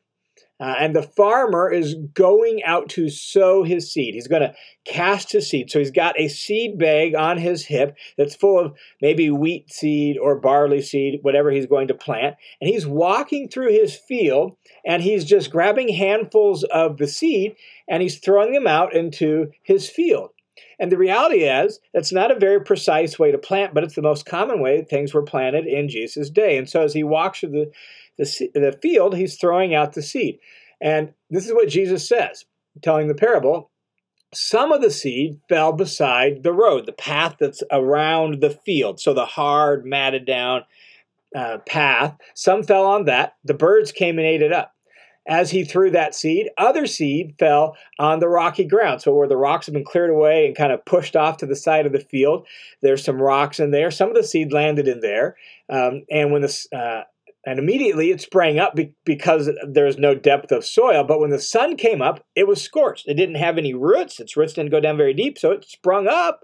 uh, 0.61 0.75
and 0.79 0.95
the 0.95 1.03
farmer 1.03 1.73
is 1.73 1.95
going 2.13 2.63
out 2.65 2.91
to 2.91 3.09
sow 3.09 3.63
his 3.63 3.91
seed. 3.91 4.15
He's 4.15 4.29
going 4.29 4.43
to 4.43 4.55
cast 4.85 5.33
his 5.33 5.49
seed. 5.49 5.71
So 5.71 5.79
he's 5.79 5.91
got 5.91 6.21
a 6.21 6.29
seed 6.29 6.79
bag 6.79 7.15
on 7.15 7.39
his 7.39 7.65
hip 7.65 7.97
that's 8.19 8.35
full 8.35 8.59
of 8.59 8.77
maybe 9.01 9.31
wheat 9.31 9.73
seed 9.73 10.19
or 10.19 10.39
barley 10.39 10.83
seed, 10.83 11.21
whatever 11.23 11.51
he's 11.51 11.67
going 11.67 11.89
to 11.89 11.95
plant. 11.95 12.37
And 12.61 12.69
he's 12.69 12.87
walking 12.87 13.49
through 13.49 13.71
his 13.71 13.95
field 13.97 14.57
and 14.85 15.03
he's 15.03 15.25
just 15.25 15.51
grabbing 15.51 15.89
handfuls 15.89 16.65
of 16.65 16.99
the 16.99 17.09
seed 17.09 17.57
and 17.89 18.03
he's 18.03 18.19
throwing 18.19 18.53
them 18.53 18.67
out 18.67 18.95
into 18.95 19.53
his 19.63 19.89
field. 19.89 20.31
And 20.81 20.91
the 20.91 20.99
reality 20.99 21.45
is, 21.45 21.79
that's 21.95 22.13
not 22.13 22.31
a 22.31 22.39
very 22.39 22.61
precise 22.61 23.19
way 23.19 23.31
to 23.31 23.39
plant, 23.39 23.75
but 23.75 23.85
it's 23.85 23.95
the 23.95 24.03
most 24.03 24.25
common 24.25 24.61
way 24.61 24.83
things 24.83 25.15
were 25.15 25.23
planted 25.23 25.67
in 25.67 25.89
Jesus' 25.89 26.31
day. 26.31 26.57
And 26.57 26.69
so 26.69 26.83
as 26.83 26.95
he 26.95 27.05
walks 27.05 27.41
through 27.41 27.51
the 27.51 27.73
the, 28.19 28.51
the 28.55 28.79
field, 28.83 29.17
he's 29.17 29.37
throwing 29.37 29.75
out 29.75 29.95
the 29.95 30.03
seed. 30.03 30.39
And 30.81 31.15
this 31.31 31.47
is 31.47 31.55
what 31.55 31.69
Jesus 31.69 32.07
says, 32.09 32.45
telling 32.83 33.09
the 33.09 33.15
parable. 33.15 33.71
Some 34.35 34.73
of 34.73 34.83
the 34.83 34.91
seed 34.91 35.41
fell 35.49 35.73
beside 35.73 36.43
the 36.43 36.53
road, 36.53 36.87
the 36.87 36.93
path 36.93 37.37
that's 37.41 37.63
around 37.71 38.41
the 38.41 38.51
field. 38.51 39.01
So 39.01 39.15
the 39.15 39.27
hard, 39.27 39.87
matted 39.87 40.27
down 40.27 40.65
uh, 41.35 41.59
path. 41.67 42.17
Some 42.35 42.63
fell 42.63 42.85
on 42.85 43.07
that. 43.07 43.37
The 43.45 43.55
birds 43.55 43.91
came 43.91 44.19
and 44.19 44.27
ate 44.27 44.43
it 44.43 44.53
up. 44.53 44.75
As 45.29 45.51
he 45.51 45.65
threw 45.65 45.91
that 45.91 46.15
seed, 46.15 46.49
other 46.57 46.87
seed 46.87 47.35
fell 47.39 47.77
on 47.99 48.19
the 48.21 48.29
rocky 48.29 48.65
ground. 48.65 49.03
So, 49.03 49.15
where 49.15 49.29
the 49.29 49.37
rocks 49.37 49.67
have 49.67 49.75
been 49.75 49.85
cleared 49.85 50.11
away 50.11 50.47
and 50.47 50.57
kind 50.57 50.73
of 50.73 50.85
pushed 50.85 51.15
off 51.15 51.37
to 51.39 51.47
the 51.47 51.55
side 51.55 51.87
of 51.87 51.93
the 51.93 52.01
field, 52.01 52.47
there's 52.83 53.05
some 53.05 53.21
rocks 53.21 53.61
in 53.61 53.71
there. 53.71 53.91
Some 53.91 54.09
of 54.09 54.15
the 54.15 54.25
seed 54.25 54.53
landed 54.53 54.89
in 54.89 55.01
there. 55.01 55.37
Um, 55.69 56.05
and 56.11 56.33
when 56.33 56.43
the 56.43 56.67
uh, 56.75 57.05
and 57.47 57.59
immediately 57.59 58.11
it 58.11 58.21
sprang 58.21 58.59
up 58.59 58.75
be- 58.75 58.93
because 59.05 59.51
there's 59.67 59.99
no 59.99 60.15
depth 60.15 60.53
of 60.53 60.65
soil. 60.65 61.05
But 61.05 61.21
when 61.21 61.31
the 61.31 61.39
sun 61.39 61.77
came 61.77 62.03
up, 62.03 62.25
it 62.35 62.47
was 62.47 62.63
scorched. 62.63 63.09
It 63.09 63.15
didn't 63.15 63.37
have 63.37 63.57
any 63.57 63.73
roots. 63.73 64.21
Its 64.21 64.37
roots 64.37 64.53
didn't 64.55 64.71
go 64.71 64.81
down 64.81 64.97
very 64.97 65.15
deep, 65.15 65.39
so 65.39 65.51
it 65.51 65.65
sprung 65.65 66.07
up 66.07 66.41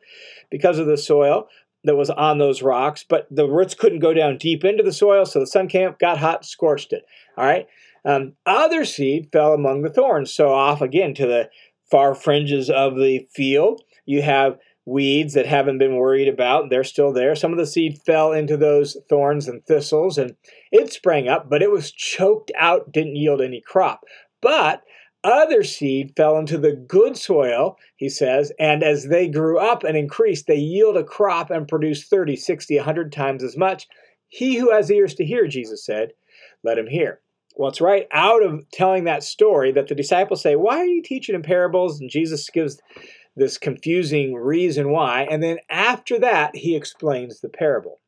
because 0.50 0.78
of 0.78 0.86
the 0.86 0.96
soil. 0.96 1.48
that 1.84 1.96
was 1.96 2.10
on 2.10 2.38
those 2.38 2.62
rocks, 2.62 3.04
but 3.08 3.28
the 3.30 3.46
roots 3.46 3.74
couldn't 3.74 4.00
go 4.00 4.12
down 4.12 4.38
deep 4.38 4.64
into 4.64 4.82
the 4.82 4.92
soil, 4.92 5.24
so 5.24 5.38
the 5.38 5.46
sun 5.46 5.68
came 5.68 5.88
up, 5.88 5.98
got 5.98 6.18
hot, 6.18 6.44
scorched 6.44 6.92
it. 6.92 7.04
All 7.36 7.44
right. 7.44 7.66
Um, 8.06 8.34
other 8.46 8.84
seed 8.84 9.28
fell 9.32 9.52
among 9.52 9.82
the 9.82 9.90
thorns, 9.90 10.32
so 10.32 10.50
off 10.50 10.80
again 10.80 11.12
to 11.14 11.26
the 11.26 11.50
far 11.90 12.14
fringes 12.14 12.70
of 12.70 12.94
the 12.94 13.26
field. 13.34 13.82
You 14.06 14.22
have 14.22 14.58
weeds 14.86 15.34
that 15.34 15.46
haven't 15.46 15.78
been 15.78 15.96
worried 15.96 16.28
about. 16.28 16.70
They're 16.70 16.84
still 16.84 17.12
there. 17.12 17.34
Some 17.34 17.50
of 17.50 17.58
the 17.58 17.66
seed 17.66 17.98
fell 18.06 18.32
into 18.32 18.56
those 18.56 18.96
thorns 19.08 19.48
and 19.48 19.66
thistles, 19.66 20.16
and 20.16 20.36
it 20.70 20.92
sprang 20.92 21.28
up, 21.28 21.50
but 21.50 21.62
it 21.62 21.72
was 21.72 21.90
choked 21.90 22.52
out, 22.56 22.92
didn't 22.92 23.16
yield 23.16 23.40
any 23.40 23.60
crop. 23.60 24.04
But 24.40 24.82
other 25.24 25.64
seed 25.64 26.12
fell 26.16 26.38
into 26.38 26.56
the 26.56 26.72
good 26.72 27.16
soil, 27.16 27.76
he 27.96 28.08
says, 28.08 28.52
and 28.60 28.84
as 28.84 29.08
they 29.08 29.28
grew 29.28 29.58
up 29.58 29.82
and 29.82 29.96
increased, 29.96 30.46
they 30.46 30.54
yield 30.54 30.96
a 30.96 31.02
crop 31.02 31.50
and 31.50 31.66
produce 31.66 32.06
30, 32.06 32.36
60, 32.36 32.76
100 32.76 33.12
times 33.12 33.42
as 33.42 33.56
much. 33.56 33.88
He 34.28 34.56
who 34.56 34.70
has 34.70 34.88
ears 34.88 35.14
to 35.14 35.24
hear, 35.24 35.48
Jesus 35.48 35.84
said, 35.84 36.12
let 36.62 36.78
him 36.78 36.86
hear. 36.86 37.20
Well, 37.56 37.70
it's 37.70 37.80
right 37.80 38.06
out 38.12 38.42
of 38.42 38.70
telling 38.70 39.04
that 39.04 39.22
story 39.22 39.72
that 39.72 39.88
the 39.88 39.94
disciples 39.94 40.42
say, 40.42 40.56
Why 40.56 40.78
are 40.78 40.86
you 40.86 41.02
teaching 41.02 41.34
in 41.34 41.42
parables? 41.42 42.00
And 42.00 42.10
Jesus 42.10 42.48
gives 42.50 42.80
this 43.34 43.56
confusing 43.58 44.34
reason 44.34 44.90
why. 44.90 45.26
And 45.30 45.42
then 45.42 45.58
after 45.70 46.18
that, 46.20 46.54
he 46.54 46.76
explains 46.76 47.40
the 47.40 47.48
parable. 47.48 48.00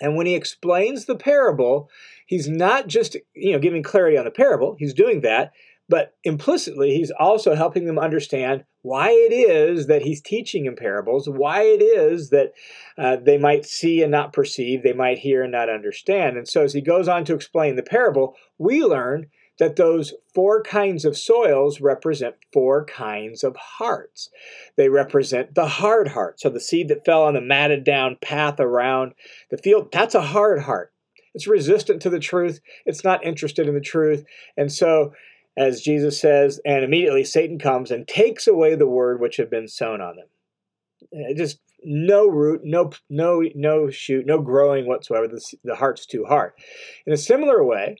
And 0.00 0.16
when 0.16 0.26
he 0.26 0.36
explains 0.36 1.06
the 1.06 1.16
parable, 1.16 1.90
he's 2.26 2.48
not 2.48 2.86
just, 2.86 3.16
you 3.34 3.52
know, 3.52 3.58
giving 3.58 3.82
clarity 3.82 4.16
on 4.16 4.24
the 4.24 4.30
parable, 4.30 4.76
he's 4.78 4.94
doing 4.94 5.22
that, 5.22 5.52
but 5.88 6.14
implicitly, 6.22 6.94
he's 6.94 7.10
also 7.10 7.54
helping 7.56 7.84
them 7.84 7.98
understand 7.98 8.64
why 8.88 9.10
it 9.10 9.32
is 9.34 9.86
that 9.86 10.00
he's 10.00 10.22
teaching 10.22 10.64
in 10.64 10.74
parables, 10.74 11.28
why 11.28 11.62
it 11.62 11.82
is 11.82 12.30
that 12.30 12.52
uh, 12.96 13.16
they 13.16 13.36
might 13.36 13.66
see 13.66 14.02
and 14.02 14.10
not 14.10 14.32
perceive, 14.32 14.82
they 14.82 14.94
might 14.94 15.18
hear 15.18 15.42
and 15.42 15.52
not 15.52 15.68
understand. 15.68 16.38
And 16.38 16.48
so, 16.48 16.62
as 16.62 16.72
he 16.72 16.80
goes 16.80 17.06
on 17.06 17.26
to 17.26 17.34
explain 17.34 17.76
the 17.76 17.82
parable, 17.82 18.34
we 18.56 18.82
learn 18.82 19.26
that 19.58 19.76
those 19.76 20.14
four 20.34 20.62
kinds 20.62 21.04
of 21.04 21.18
soils 21.18 21.82
represent 21.82 22.36
four 22.52 22.86
kinds 22.86 23.44
of 23.44 23.56
hearts. 23.56 24.30
They 24.76 24.88
represent 24.88 25.54
the 25.54 25.66
hard 25.66 26.08
heart. 26.08 26.40
So, 26.40 26.48
the 26.48 26.58
seed 26.58 26.88
that 26.88 27.04
fell 27.04 27.24
on 27.24 27.34
the 27.34 27.42
matted 27.42 27.84
down 27.84 28.16
path 28.22 28.58
around 28.58 29.12
the 29.50 29.58
field, 29.58 29.92
that's 29.92 30.14
a 30.14 30.22
hard 30.22 30.62
heart. 30.62 30.94
It's 31.34 31.46
resistant 31.46 32.00
to 32.02 32.10
the 32.10 32.18
truth. 32.18 32.60
It's 32.86 33.04
not 33.04 33.22
interested 33.22 33.68
in 33.68 33.74
the 33.74 33.80
truth. 33.80 34.24
And 34.56 34.72
so 34.72 35.12
as 35.58 35.80
Jesus 35.80 36.20
says, 36.20 36.60
and 36.64 36.84
immediately 36.84 37.24
Satan 37.24 37.58
comes 37.58 37.90
and 37.90 38.06
takes 38.06 38.46
away 38.46 38.76
the 38.76 38.86
word 38.86 39.20
which 39.20 39.36
had 39.36 39.50
been 39.50 39.66
sown 39.66 40.00
on 40.00 40.16
them. 40.16 40.26
Uh, 41.12 41.34
just 41.34 41.58
no 41.84 42.28
root, 42.28 42.60
no 42.64 42.92
no 43.10 43.42
no 43.54 43.90
shoot, 43.90 44.24
no 44.24 44.40
growing 44.40 44.86
whatsoever. 44.86 45.26
The, 45.26 45.42
the 45.64 45.76
heart's 45.76 46.06
too 46.06 46.24
hard. 46.24 46.52
In 47.06 47.12
a 47.12 47.16
similar 47.16 47.62
way, 47.64 47.96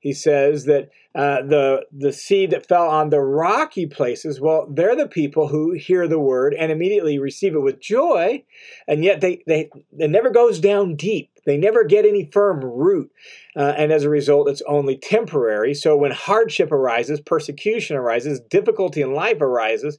he 0.00 0.12
says 0.12 0.64
that 0.64 0.90
uh, 1.14 1.42
the 1.42 1.86
the 1.92 2.12
seed 2.12 2.50
that 2.50 2.66
fell 2.66 2.88
on 2.88 3.10
the 3.10 3.20
rocky 3.20 3.86
places, 3.86 4.40
well, 4.40 4.66
they're 4.70 4.96
the 4.96 5.06
people 5.06 5.48
who 5.48 5.72
hear 5.72 6.08
the 6.08 6.18
word 6.18 6.54
and 6.54 6.72
immediately 6.72 7.18
receive 7.18 7.54
it 7.54 7.60
with 7.60 7.80
joy, 7.80 8.42
and 8.88 9.04
yet 9.04 9.20
they 9.20 9.42
they 9.46 9.70
it 9.98 10.10
never 10.10 10.30
goes 10.30 10.58
down 10.58 10.96
deep. 10.96 11.30
They 11.44 11.56
never 11.56 11.84
get 11.84 12.06
any 12.06 12.30
firm 12.32 12.64
root, 12.64 13.10
uh, 13.54 13.74
and 13.76 13.92
as 13.92 14.04
a 14.04 14.10
result, 14.10 14.48
it's 14.48 14.62
only 14.62 14.96
temporary. 14.96 15.74
So 15.74 15.96
when 15.96 16.12
hardship 16.12 16.72
arises, 16.72 17.20
persecution 17.20 17.96
arises, 17.96 18.40
difficulty 18.40 19.02
in 19.02 19.12
life 19.12 19.40
arises, 19.42 19.98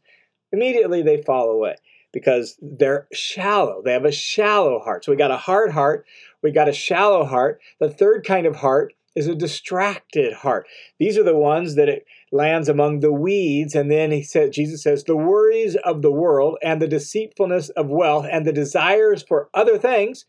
immediately 0.51 1.03
they 1.03 1.21
fall 1.21 1.49
away 1.49 1.75
because 2.11 2.57
they're 2.61 3.07
shallow. 3.13 3.81
They 3.83 3.93
have 3.93 4.05
a 4.05 4.11
shallow 4.11 4.79
heart. 4.79 5.05
So 5.05 5.11
we 5.11 5.17
got 5.17 5.31
a 5.31 5.37
hard 5.37 5.71
heart, 5.71 6.05
we 6.41 6.51
got 6.51 6.69
a 6.69 6.73
shallow 6.73 7.25
heart. 7.25 7.61
The 7.79 7.89
third 7.89 8.25
kind 8.25 8.45
of 8.45 8.55
heart 8.55 8.93
is 9.15 9.27
a 9.27 9.35
distracted 9.35 10.33
heart. 10.33 10.67
These 10.99 11.17
are 11.17 11.23
the 11.23 11.35
ones 11.35 11.75
that 11.75 11.89
it 11.89 12.05
lands 12.31 12.69
among 12.69 12.99
the 12.99 13.11
weeds. 13.11 13.75
And 13.75 13.91
then 13.91 14.11
he 14.11 14.23
said, 14.23 14.53
Jesus 14.53 14.83
says, 14.83 15.03
the 15.03 15.17
worries 15.17 15.75
of 15.83 16.01
the 16.01 16.11
world 16.11 16.57
and 16.63 16.81
the 16.81 16.87
deceitfulness 16.87 17.69
of 17.69 17.89
wealth 17.89 18.25
and 18.31 18.45
the 18.45 18.53
desires 18.53 19.23
for 19.23 19.49
other 19.53 19.77
things 19.77 20.25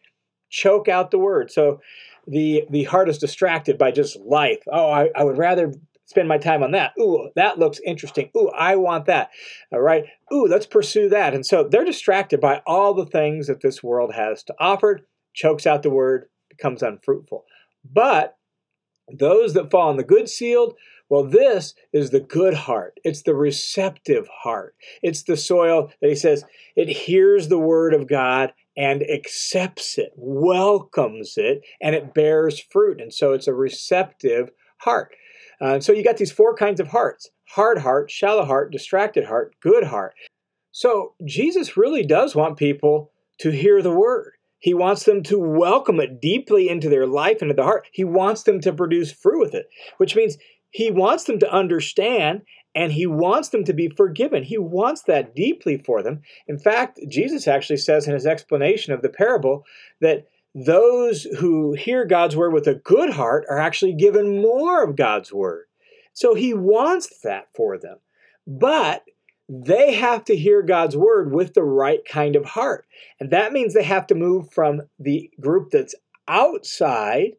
choke 0.50 0.88
out 0.88 1.10
the 1.10 1.18
word. 1.18 1.50
So 1.50 1.80
the 2.26 2.64
the 2.70 2.84
heart 2.84 3.08
is 3.08 3.18
distracted 3.18 3.78
by 3.78 3.90
just 3.90 4.16
life. 4.20 4.62
Oh, 4.70 4.90
I, 4.90 5.10
I 5.16 5.24
would 5.24 5.38
rather 5.38 5.72
spend 6.06 6.28
my 6.28 6.38
time 6.38 6.62
on 6.62 6.72
that. 6.72 6.92
Ooh, 7.00 7.30
that 7.36 7.58
looks 7.58 7.80
interesting. 7.86 8.30
Ooh, 8.36 8.50
I 8.50 8.76
want 8.76 9.06
that. 9.06 9.30
All 9.72 9.80
right. 9.80 10.04
Ooh, 10.32 10.46
let's 10.46 10.66
pursue 10.66 11.08
that. 11.08 11.34
And 11.34 11.44
so 11.44 11.64
they're 11.64 11.84
distracted 11.84 12.40
by 12.40 12.62
all 12.66 12.94
the 12.94 13.06
things 13.06 13.46
that 13.46 13.62
this 13.62 13.82
world 13.82 14.12
has 14.14 14.42
to 14.44 14.54
offer, 14.58 15.00
chokes 15.32 15.66
out 15.66 15.82
the 15.82 15.90
word, 15.90 16.26
becomes 16.50 16.82
unfruitful. 16.82 17.44
But 17.84 18.36
those 19.18 19.54
that 19.54 19.70
fall 19.70 19.88
on 19.88 19.96
the 19.96 20.04
good 20.04 20.28
sealed, 20.28 20.74
well, 21.08 21.24
this 21.24 21.74
is 21.92 22.10
the 22.10 22.20
good 22.20 22.54
heart. 22.54 22.98
It's 23.04 23.22
the 23.22 23.34
receptive 23.34 24.28
heart. 24.42 24.74
It's 25.02 25.22
the 25.22 25.36
soil 25.36 25.92
that 26.00 26.08
he 26.08 26.16
says 26.16 26.44
it 26.74 26.88
hears 26.88 27.48
the 27.48 27.58
word 27.58 27.92
of 27.92 28.08
God 28.08 28.54
and 28.76 29.02
accepts 29.02 29.98
it, 29.98 30.12
welcomes 30.16 31.34
it, 31.36 31.62
and 31.82 31.94
it 31.94 32.14
bears 32.14 32.58
fruit. 32.58 33.00
And 33.00 33.12
so 33.12 33.34
it's 33.34 33.46
a 33.46 33.52
receptive 33.54 34.50
heart. 34.78 35.14
Uh, 35.60 35.80
so 35.80 35.92
you 35.92 36.02
got 36.02 36.16
these 36.16 36.32
four 36.32 36.54
kinds 36.54 36.80
of 36.80 36.88
hearts 36.88 37.28
hard 37.50 37.78
heart, 37.78 38.10
shallow 38.10 38.46
heart, 38.46 38.72
distracted 38.72 39.26
heart, 39.26 39.54
good 39.60 39.84
heart. 39.84 40.14
So 40.70 41.12
Jesus 41.26 41.76
really 41.76 42.02
does 42.06 42.34
want 42.34 42.56
people 42.56 43.12
to 43.40 43.50
hear 43.50 43.82
the 43.82 43.92
word. 43.92 44.32
He 44.62 44.74
wants 44.74 45.02
them 45.02 45.24
to 45.24 45.40
welcome 45.40 45.98
it 45.98 46.20
deeply 46.20 46.68
into 46.68 46.88
their 46.88 47.06
life, 47.06 47.42
into 47.42 47.52
the 47.52 47.64
heart. 47.64 47.88
He 47.92 48.04
wants 48.04 48.44
them 48.44 48.60
to 48.60 48.72
produce 48.72 49.10
fruit 49.10 49.40
with 49.40 49.54
it, 49.54 49.68
which 49.96 50.14
means 50.14 50.38
he 50.70 50.88
wants 50.88 51.24
them 51.24 51.40
to 51.40 51.52
understand 51.52 52.42
and 52.72 52.92
he 52.92 53.04
wants 53.04 53.48
them 53.48 53.64
to 53.64 53.72
be 53.72 53.88
forgiven. 53.88 54.44
He 54.44 54.58
wants 54.58 55.02
that 55.02 55.34
deeply 55.34 55.78
for 55.78 56.00
them. 56.00 56.20
In 56.46 56.60
fact, 56.60 57.00
Jesus 57.08 57.48
actually 57.48 57.78
says 57.78 58.06
in 58.06 58.14
his 58.14 58.24
explanation 58.24 58.92
of 58.92 59.02
the 59.02 59.08
parable 59.08 59.64
that 60.00 60.28
those 60.54 61.24
who 61.24 61.72
hear 61.74 62.04
God's 62.04 62.36
word 62.36 62.52
with 62.52 62.68
a 62.68 62.76
good 62.76 63.10
heart 63.10 63.44
are 63.50 63.58
actually 63.58 63.94
given 63.94 64.40
more 64.40 64.84
of 64.84 64.94
God's 64.94 65.32
word. 65.32 65.64
So 66.12 66.34
he 66.34 66.54
wants 66.54 67.20
that 67.24 67.48
for 67.52 67.78
them. 67.78 67.98
But 68.46 69.02
they 69.54 69.92
have 69.92 70.24
to 70.24 70.36
hear 70.36 70.62
God's 70.62 70.96
word 70.96 71.30
with 71.30 71.52
the 71.52 71.62
right 71.62 72.00
kind 72.08 72.36
of 72.36 72.44
heart. 72.46 72.86
And 73.20 73.30
that 73.30 73.52
means 73.52 73.74
they 73.74 73.82
have 73.82 74.06
to 74.06 74.14
move 74.14 74.50
from 74.50 74.80
the 74.98 75.30
group 75.40 75.70
that's 75.70 75.94
outside 76.26 77.32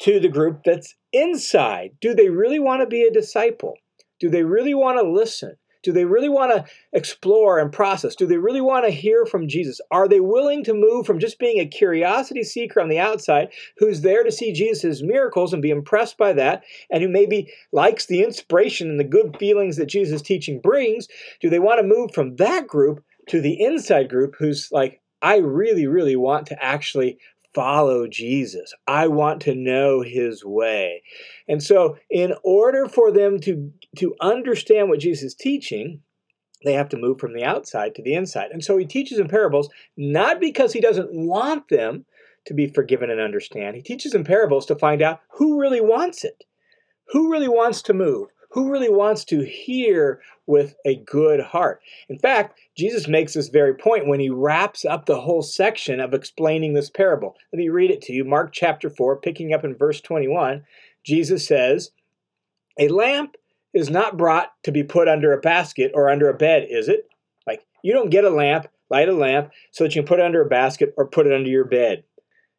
to 0.00 0.20
the 0.20 0.28
group 0.28 0.64
that's 0.64 0.94
inside. 1.14 1.92
Do 2.02 2.14
they 2.14 2.28
really 2.28 2.58
want 2.58 2.82
to 2.82 2.86
be 2.86 3.04
a 3.04 3.10
disciple? 3.10 3.74
Do 4.20 4.28
they 4.28 4.42
really 4.42 4.74
want 4.74 4.98
to 4.98 5.10
listen? 5.10 5.56
Do 5.86 5.92
they 5.92 6.04
really 6.04 6.28
want 6.28 6.50
to 6.50 6.64
explore 6.92 7.60
and 7.60 7.70
process? 7.70 8.16
Do 8.16 8.26
they 8.26 8.38
really 8.38 8.60
want 8.60 8.84
to 8.86 8.90
hear 8.90 9.24
from 9.24 9.46
Jesus? 9.46 9.80
Are 9.92 10.08
they 10.08 10.18
willing 10.18 10.64
to 10.64 10.74
move 10.74 11.06
from 11.06 11.20
just 11.20 11.38
being 11.38 11.60
a 11.60 11.64
curiosity 11.64 12.42
seeker 12.42 12.80
on 12.80 12.88
the 12.88 12.98
outside 12.98 13.50
who's 13.78 14.00
there 14.00 14.24
to 14.24 14.32
see 14.32 14.52
Jesus' 14.52 15.00
miracles 15.00 15.52
and 15.52 15.62
be 15.62 15.70
impressed 15.70 16.18
by 16.18 16.32
that, 16.32 16.64
and 16.90 17.04
who 17.04 17.08
maybe 17.08 17.52
likes 17.70 18.06
the 18.06 18.24
inspiration 18.24 18.90
and 18.90 18.98
the 18.98 19.04
good 19.04 19.36
feelings 19.38 19.76
that 19.76 19.86
Jesus' 19.86 20.22
teaching 20.22 20.60
brings? 20.60 21.06
Do 21.40 21.48
they 21.48 21.60
want 21.60 21.80
to 21.80 21.86
move 21.86 22.12
from 22.12 22.34
that 22.34 22.66
group 22.66 23.04
to 23.28 23.40
the 23.40 23.62
inside 23.62 24.08
group 24.08 24.34
who's 24.36 24.72
like, 24.72 25.00
I 25.22 25.36
really, 25.36 25.86
really 25.86 26.16
want 26.16 26.48
to 26.48 26.60
actually 26.60 27.20
follow 27.56 28.06
Jesus. 28.06 28.74
I 28.86 29.08
want 29.08 29.40
to 29.42 29.54
know 29.54 30.02
his 30.02 30.44
way. 30.44 31.02
And 31.48 31.62
so, 31.62 31.96
in 32.10 32.34
order 32.44 32.86
for 32.86 33.10
them 33.10 33.40
to, 33.40 33.72
to 33.96 34.14
understand 34.20 34.90
what 34.90 35.00
Jesus 35.00 35.24
is 35.24 35.34
teaching, 35.34 36.02
they 36.64 36.74
have 36.74 36.90
to 36.90 36.98
move 36.98 37.18
from 37.18 37.32
the 37.32 37.44
outside 37.44 37.94
to 37.94 38.02
the 38.02 38.12
inside. 38.12 38.50
And 38.52 38.62
so, 38.62 38.76
he 38.76 38.84
teaches 38.84 39.18
in 39.18 39.28
parables 39.28 39.70
not 39.96 40.38
because 40.38 40.74
he 40.74 40.80
doesn't 40.80 41.08
want 41.10 41.70
them 41.70 42.04
to 42.44 42.52
be 42.52 42.66
forgiven 42.66 43.10
and 43.10 43.20
understand. 43.20 43.74
He 43.74 43.82
teaches 43.82 44.14
in 44.14 44.22
parables 44.22 44.66
to 44.66 44.76
find 44.76 45.00
out 45.00 45.20
who 45.30 45.58
really 45.58 45.80
wants 45.80 46.24
it, 46.24 46.44
who 47.08 47.32
really 47.32 47.48
wants 47.48 47.80
to 47.82 47.94
move, 47.94 48.28
who 48.56 48.70
really 48.70 48.88
wants 48.88 49.22
to 49.22 49.44
hear 49.44 50.22
with 50.46 50.76
a 50.86 50.96
good 50.96 51.40
heart? 51.40 51.82
In 52.08 52.18
fact, 52.18 52.58
Jesus 52.74 53.06
makes 53.06 53.34
this 53.34 53.48
very 53.48 53.74
point 53.74 54.06
when 54.06 54.18
he 54.18 54.30
wraps 54.30 54.86
up 54.86 55.04
the 55.04 55.20
whole 55.20 55.42
section 55.42 56.00
of 56.00 56.14
explaining 56.14 56.72
this 56.72 56.88
parable. 56.88 57.36
Let 57.52 57.58
me 57.58 57.68
read 57.68 57.90
it 57.90 58.00
to 58.02 58.14
you. 58.14 58.24
Mark 58.24 58.54
chapter 58.54 58.88
4, 58.88 59.20
picking 59.20 59.52
up 59.52 59.62
in 59.62 59.76
verse 59.76 60.00
21, 60.00 60.64
Jesus 61.04 61.46
says, 61.46 61.90
A 62.78 62.88
lamp 62.88 63.36
is 63.74 63.90
not 63.90 64.16
brought 64.16 64.52
to 64.62 64.72
be 64.72 64.82
put 64.82 65.06
under 65.06 65.34
a 65.34 65.40
basket 65.40 65.92
or 65.94 66.08
under 66.08 66.30
a 66.30 66.34
bed, 66.34 66.66
is 66.70 66.88
it? 66.88 67.10
Like, 67.46 67.66
you 67.84 67.92
don't 67.92 68.08
get 68.08 68.24
a 68.24 68.30
lamp, 68.30 68.68
light 68.88 69.10
a 69.10 69.12
lamp, 69.12 69.50
so 69.70 69.84
that 69.84 69.94
you 69.94 70.00
can 70.00 70.08
put 70.08 70.18
it 70.18 70.24
under 70.24 70.40
a 70.40 70.48
basket 70.48 70.94
or 70.96 71.06
put 71.06 71.26
it 71.26 71.34
under 71.34 71.50
your 71.50 71.66
bed. 71.66 72.04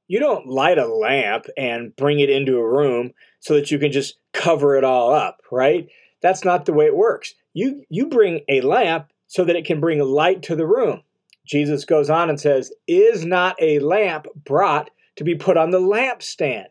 You 0.07 0.19
don't 0.19 0.47
light 0.47 0.77
a 0.77 0.87
lamp 0.87 1.47
and 1.57 1.95
bring 1.95 2.19
it 2.19 2.29
into 2.29 2.57
a 2.57 2.69
room 2.69 3.11
so 3.39 3.55
that 3.55 3.71
you 3.71 3.79
can 3.79 3.91
just 3.91 4.15
cover 4.33 4.75
it 4.75 4.83
all 4.83 5.13
up, 5.13 5.39
right? 5.51 5.87
That's 6.21 6.45
not 6.45 6.65
the 6.65 6.73
way 6.73 6.85
it 6.85 6.95
works. 6.95 7.33
You 7.53 7.83
you 7.89 8.07
bring 8.07 8.41
a 8.47 8.61
lamp 8.61 9.11
so 9.27 9.43
that 9.43 9.55
it 9.55 9.65
can 9.65 9.79
bring 9.79 9.99
light 9.99 10.43
to 10.43 10.55
the 10.55 10.65
room. 10.65 11.01
Jesus 11.45 11.85
goes 11.85 12.09
on 12.09 12.29
and 12.29 12.39
says, 12.39 12.71
Is 12.87 13.25
not 13.25 13.55
a 13.61 13.79
lamp 13.79 14.27
brought 14.43 14.89
to 15.15 15.23
be 15.23 15.35
put 15.35 15.57
on 15.57 15.71
the 15.71 15.79
lampstand? 15.79 16.67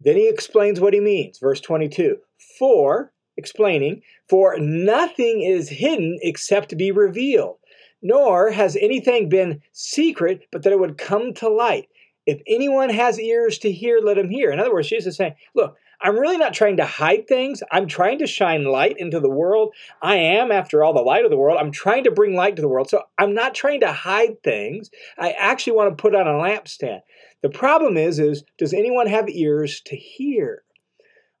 Then 0.00 0.16
he 0.16 0.28
explains 0.28 0.80
what 0.80 0.94
he 0.94 1.00
means. 1.00 1.38
Verse 1.38 1.60
22 1.60 2.18
For, 2.58 3.12
explaining, 3.36 4.02
for 4.28 4.58
nothing 4.58 5.42
is 5.42 5.68
hidden 5.68 6.18
except 6.22 6.68
to 6.70 6.76
be 6.76 6.90
revealed, 6.90 7.58
nor 8.02 8.50
has 8.50 8.76
anything 8.76 9.28
been 9.28 9.62
secret 9.72 10.46
but 10.52 10.62
that 10.62 10.72
it 10.72 10.78
would 10.78 10.98
come 10.98 11.34
to 11.34 11.48
light. 11.48 11.88
If 12.28 12.42
anyone 12.46 12.90
has 12.90 13.18
ears 13.18 13.56
to 13.60 13.72
hear, 13.72 14.00
let 14.04 14.18
him 14.18 14.28
hear. 14.28 14.50
In 14.50 14.60
other 14.60 14.70
words, 14.70 14.90
Jesus 14.90 15.12
is 15.12 15.16
saying, 15.16 15.32
Look, 15.54 15.78
I'm 15.98 16.18
really 16.18 16.36
not 16.36 16.52
trying 16.52 16.76
to 16.76 16.84
hide 16.84 17.26
things. 17.26 17.62
I'm 17.72 17.86
trying 17.86 18.18
to 18.18 18.26
shine 18.26 18.64
light 18.64 18.96
into 18.98 19.18
the 19.18 19.30
world. 19.30 19.72
I 20.02 20.16
am, 20.16 20.52
after 20.52 20.84
all, 20.84 20.92
the 20.92 21.00
light 21.00 21.24
of 21.24 21.30
the 21.30 21.38
world. 21.38 21.56
I'm 21.58 21.72
trying 21.72 22.04
to 22.04 22.10
bring 22.10 22.36
light 22.36 22.56
to 22.56 22.60
the 22.60 22.68
world. 22.68 22.90
So 22.90 23.02
I'm 23.16 23.32
not 23.32 23.54
trying 23.54 23.80
to 23.80 23.90
hide 23.90 24.42
things. 24.42 24.90
I 25.18 25.30
actually 25.30 25.72
want 25.72 25.96
to 25.96 26.02
put 26.02 26.14
on 26.14 26.26
a 26.26 26.32
lampstand. 26.32 27.00
The 27.40 27.48
problem 27.48 27.96
is, 27.96 28.18
is 28.18 28.44
does 28.58 28.74
anyone 28.74 29.06
have 29.06 29.30
ears 29.30 29.80
to 29.86 29.96
hear? 29.96 30.64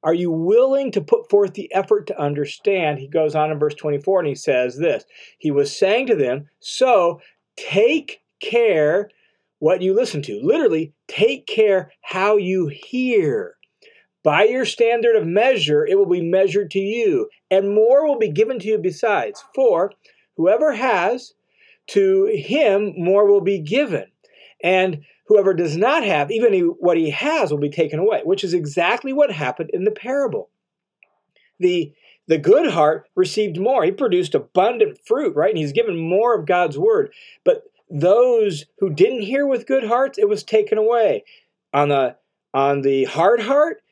Are 0.02 0.14
you 0.14 0.30
willing 0.30 0.90
to 0.92 1.02
put 1.02 1.28
forth 1.28 1.52
the 1.52 1.70
effort 1.74 2.06
to 2.06 2.18
understand? 2.18 2.98
He 2.98 3.08
goes 3.08 3.34
on 3.34 3.50
in 3.50 3.58
verse 3.58 3.74
24 3.74 4.20
and 4.20 4.28
he 4.28 4.34
says 4.34 4.78
this 4.78 5.04
He 5.36 5.50
was 5.50 5.78
saying 5.78 6.06
to 6.06 6.16
them, 6.16 6.48
So 6.60 7.20
take 7.58 8.22
care 8.40 9.10
what 9.58 9.82
you 9.82 9.94
listen 9.94 10.22
to. 10.22 10.40
Literally, 10.42 10.92
take 11.06 11.46
care 11.46 11.92
how 12.02 12.36
you 12.36 12.68
hear. 12.68 13.54
By 14.22 14.44
your 14.44 14.64
standard 14.64 15.16
of 15.16 15.26
measure, 15.26 15.86
it 15.86 15.96
will 15.96 16.08
be 16.08 16.20
measured 16.20 16.70
to 16.72 16.80
you, 16.80 17.28
and 17.50 17.74
more 17.74 18.06
will 18.06 18.18
be 18.18 18.30
given 18.30 18.58
to 18.58 18.66
you 18.66 18.78
besides. 18.78 19.44
For 19.54 19.92
whoever 20.36 20.74
has, 20.74 21.34
to 21.88 22.26
him 22.26 22.94
more 22.96 23.26
will 23.26 23.40
be 23.40 23.60
given. 23.60 24.06
And 24.62 25.02
whoever 25.26 25.54
does 25.54 25.76
not 25.76 26.04
have, 26.04 26.30
even 26.30 26.52
what 26.78 26.96
he 26.96 27.10
has 27.10 27.50
will 27.50 27.58
be 27.58 27.70
taken 27.70 27.98
away, 27.98 28.22
which 28.24 28.44
is 28.44 28.54
exactly 28.54 29.12
what 29.12 29.30
happened 29.30 29.70
in 29.72 29.84
the 29.84 29.90
parable. 29.90 30.50
The, 31.60 31.92
the 32.26 32.38
good 32.38 32.70
heart 32.70 33.08
received 33.14 33.58
more. 33.58 33.84
He 33.84 33.92
produced 33.92 34.34
abundant 34.34 34.98
fruit, 35.06 35.34
right? 35.34 35.50
And 35.50 35.58
he's 35.58 35.72
given 35.72 35.96
more 35.96 36.38
of 36.38 36.46
God's 36.46 36.78
word. 36.78 37.12
But 37.44 37.62
those 37.90 38.66
who 38.78 38.90
didn't 38.90 39.22
hear 39.22 39.46
with 39.46 39.66
good 39.66 39.84
hearts, 39.84 40.18
it 40.18 40.28
was 40.28 40.42
taken 40.42 40.78
away. 40.78 41.24
On 41.72 41.88
the 41.88 42.16
on 42.54 42.82
the 42.82 43.04
hard 43.04 43.40
heart, 43.40 43.82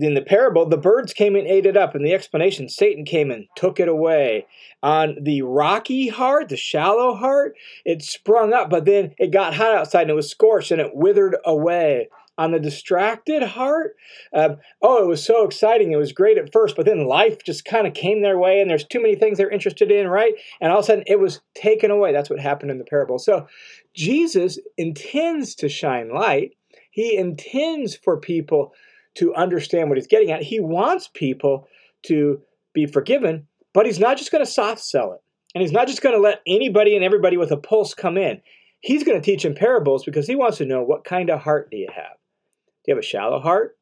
in 0.00 0.14
the 0.14 0.22
parable, 0.22 0.66
the 0.66 0.76
birds 0.76 1.12
came 1.12 1.34
and 1.34 1.46
ate 1.46 1.66
it 1.66 1.76
up. 1.76 1.94
In 1.94 2.02
the 2.02 2.14
explanation, 2.14 2.68
Satan 2.68 3.04
came 3.04 3.30
and 3.30 3.46
took 3.56 3.80
it 3.80 3.88
away. 3.88 4.46
On 4.82 5.16
the 5.20 5.42
rocky 5.42 6.08
heart, 6.08 6.48
the 6.48 6.56
shallow 6.56 7.14
heart, 7.14 7.56
it 7.84 8.02
sprung 8.02 8.52
up, 8.52 8.70
but 8.70 8.84
then 8.84 9.14
it 9.18 9.32
got 9.32 9.54
hot 9.54 9.74
outside 9.74 10.02
and 10.02 10.10
it 10.10 10.14
was 10.14 10.30
scorched 10.30 10.70
and 10.70 10.80
it 10.80 10.94
withered 10.94 11.36
away. 11.44 12.08
On 12.38 12.52
the 12.52 12.60
distracted 12.60 13.42
heart, 13.42 13.96
um, 14.32 14.58
oh, 14.80 15.02
it 15.02 15.08
was 15.08 15.24
so 15.24 15.44
exciting. 15.44 15.90
It 15.90 15.96
was 15.96 16.12
great 16.12 16.38
at 16.38 16.52
first, 16.52 16.76
but 16.76 16.86
then 16.86 17.04
life 17.04 17.42
just 17.44 17.64
kind 17.64 17.86
of 17.86 17.94
came 17.94 18.22
their 18.22 18.38
way 18.38 18.60
and 18.60 18.70
there's 18.70 18.84
too 18.84 19.02
many 19.02 19.16
things 19.16 19.36
they're 19.36 19.50
interested 19.50 19.90
in, 19.90 20.06
right? 20.06 20.34
And 20.60 20.70
all 20.70 20.78
of 20.78 20.84
a 20.84 20.86
sudden 20.86 21.04
it 21.08 21.18
was 21.18 21.40
taken 21.54 21.90
away. 21.90 22.12
That's 22.12 22.30
what 22.30 22.38
happened 22.38 22.70
in 22.70 22.78
the 22.78 22.84
parable. 22.84 23.18
So 23.18 23.48
Jesus 23.94 24.58
intends 24.76 25.56
to 25.56 25.68
shine 25.68 26.14
light, 26.14 26.52
he 26.90 27.16
intends 27.16 27.96
for 27.96 28.18
people 28.18 28.72
to 29.16 29.34
understand 29.34 29.88
what 29.88 29.98
he's 29.98 30.06
getting 30.06 30.30
at. 30.30 30.42
He 30.42 30.60
wants 30.60 31.08
people 31.12 31.66
to 32.04 32.40
be 32.72 32.86
forgiven, 32.86 33.48
but 33.74 33.86
he's 33.86 33.98
not 33.98 34.16
just 34.16 34.30
going 34.30 34.44
to 34.44 34.50
soft 34.50 34.80
sell 34.80 35.12
it. 35.12 35.20
And 35.54 35.62
he's 35.62 35.72
not 35.72 35.88
just 35.88 36.02
going 36.02 36.14
to 36.14 36.20
let 36.20 36.42
anybody 36.46 36.94
and 36.94 37.04
everybody 37.04 37.36
with 37.36 37.50
a 37.50 37.56
pulse 37.56 37.94
come 37.94 38.16
in. 38.16 38.40
He's 38.80 39.02
going 39.02 39.20
to 39.20 39.24
teach 39.24 39.44
in 39.44 39.54
parables 39.54 40.04
because 40.04 40.26
he 40.26 40.36
wants 40.36 40.58
to 40.58 40.66
know 40.66 40.82
what 40.82 41.04
kind 41.04 41.30
of 41.30 41.40
heart 41.40 41.70
do 41.70 41.76
you 41.76 41.88
have? 41.94 42.17
Do 42.88 42.92
you 42.92 42.96
have 42.96 43.04
a 43.04 43.06
shallow 43.06 43.38
heart? 43.40 43.76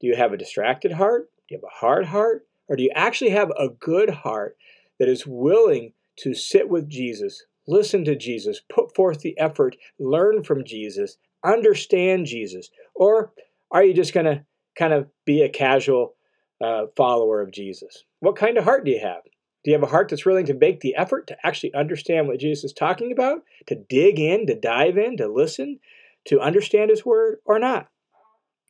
Do 0.00 0.08
you 0.08 0.16
have 0.16 0.32
a 0.32 0.36
distracted 0.36 0.90
heart? 0.90 1.28
Do 1.48 1.54
you 1.54 1.58
have 1.58 1.70
a 1.72 1.78
hard 1.78 2.06
heart? 2.06 2.44
Or 2.66 2.74
do 2.74 2.82
you 2.82 2.90
actually 2.92 3.30
have 3.30 3.50
a 3.50 3.68
good 3.68 4.10
heart 4.10 4.56
that 4.98 5.08
is 5.08 5.24
willing 5.24 5.92
to 6.18 6.34
sit 6.34 6.68
with 6.68 6.88
Jesus, 6.88 7.44
listen 7.68 8.04
to 8.04 8.16
Jesus, 8.16 8.60
put 8.68 8.96
forth 8.96 9.20
the 9.20 9.38
effort, 9.38 9.76
learn 10.00 10.42
from 10.42 10.64
Jesus, 10.64 11.18
understand 11.44 12.26
Jesus? 12.26 12.68
Or 12.96 13.32
are 13.70 13.84
you 13.84 13.94
just 13.94 14.12
going 14.12 14.26
to 14.26 14.44
kind 14.76 14.92
of 14.92 15.06
be 15.24 15.42
a 15.42 15.48
casual 15.48 16.16
uh, 16.60 16.86
follower 16.96 17.42
of 17.42 17.52
Jesus? 17.52 18.02
What 18.18 18.34
kind 18.34 18.58
of 18.58 18.64
heart 18.64 18.84
do 18.84 18.90
you 18.90 18.98
have? 19.02 19.22
Do 19.62 19.70
you 19.70 19.74
have 19.74 19.84
a 19.84 19.92
heart 19.92 20.08
that's 20.08 20.26
willing 20.26 20.46
to 20.46 20.54
make 20.54 20.80
the 20.80 20.96
effort 20.96 21.28
to 21.28 21.36
actually 21.46 21.74
understand 21.74 22.26
what 22.26 22.40
Jesus 22.40 22.64
is 22.64 22.72
talking 22.72 23.12
about, 23.12 23.44
to 23.68 23.76
dig 23.76 24.18
in, 24.18 24.48
to 24.48 24.58
dive 24.58 24.98
in, 24.98 25.16
to 25.18 25.28
listen, 25.28 25.78
to 26.24 26.40
understand 26.40 26.90
his 26.90 27.06
word, 27.06 27.36
or 27.44 27.60
not? 27.60 27.86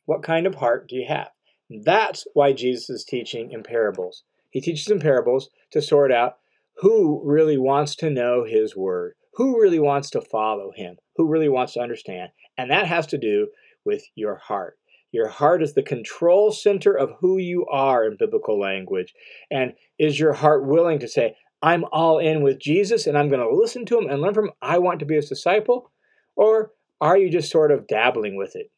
What 0.05 0.23
kind 0.23 0.45
of 0.45 0.55
heart 0.55 0.87
do 0.89 0.95
you 0.95 1.05
have? 1.07 1.29
That's 1.69 2.27
why 2.33 2.53
Jesus 2.53 2.89
is 2.89 3.05
teaching 3.05 3.51
in 3.51 3.63
parables. 3.63 4.23
He 4.49 4.61
teaches 4.61 4.89
in 4.89 4.99
parables 4.99 5.49
to 5.71 5.81
sort 5.81 6.11
out 6.11 6.37
who 6.77 7.21
really 7.23 7.57
wants 7.57 7.95
to 7.97 8.09
know 8.09 8.43
his 8.43 8.75
word, 8.75 9.13
who 9.35 9.61
really 9.61 9.79
wants 9.79 10.09
to 10.11 10.21
follow 10.21 10.71
him, 10.75 10.97
who 11.15 11.27
really 11.27 11.49
wants 11.49 11.73
to 11.73 11.79
understand. 11.79 12.31
And 12.57 12.69
that 12.69 12.87
has 12.87 13.07
to 13.07 13.17
do 13.17 13.47
with 13.85 14.03
your 14.15 14.35
heart. 14.35 14.77
Your 15.11 15.27
heart 15.27 15.61
is 15.61 15.73
the 15.73 15.83
control 15.83 16.51
center 16.51 16.91
of 16.91 17.13
who 17.19 17.37
you 17.37 17.65
are 17.67 18.05
in 18.05 18.17
biblical 18.17 18.59
language. 18.59 19.13
And 19.51 19.73
is 19.99 20.19
your 20.19 20.33
heart 20.33 20.65
willing 20.65 20.99
to 20.99 21.07
say, 21.07 21.35
I'm 21.61 21.85
all 21.91 22.19
in 22.19 22.43
with 22.43 22.59
Jesus 22.59 23.07
and 23.07 23.17
I'm 23.17 23.29
going 23.29 23.39
to 23.39 23.55
listen 23.55 23.85
to 23.85 23.97
him 23.97 24.09
and 24.09 24.21
learn 24.21 24.33
from 24.33 24.47
him. 24.47 24.53
I 24.61 24.79
want 24.79 24.99
to 24.99 25.05
be 25.05 25.15
his 25.15 25.29
disciple? 25.29 25.91
Or 26.35 26.71
are 26.99 27.17
you 27.17 27.29
just 27.29 27.51
sort 27.51 27.71
of 27.71 27.87
dabbling 27.87 28.35
with 28.35 28.55
it? 28.55 28.71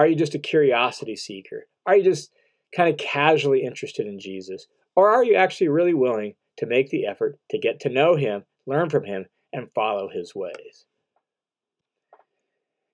Are 0.00 0.06
you 0.06 0.16
just 0.16 0.34
a 0.34 0.38
curiosity 0.38 1.14
seeker? 1.14 1.66
Are 1.84 1.94
you 1.94 2.02
just 2.02 2.30
kind 2.74 2.88
of 2.88 2.96
casually 2.96 3.64
interested 3.64 4.06
in 4.06 4.18
Jesus? 4.18 4.66
Or 4.96 5.10
are 5.10 5.22
you 5.22 5.34
actually 5.34 5.68
really 5.68 5.92
willing 5.92 6.36
to 6.56 6.64
make 6.64 6.88
the 6.88 7.04
effort 7.04 7.38
to 7.50 7.58
get 7.58 7.80
to 7.80 7.90
know 7.90 8.16
him, 8.16 8.44
learn 8.64 8.88
from 8.88 9.04
him, 9.04 9.26
and 9.52 9.68
follow 9.74 10.08
his 10.08 10.34
ways? 10.34 10.86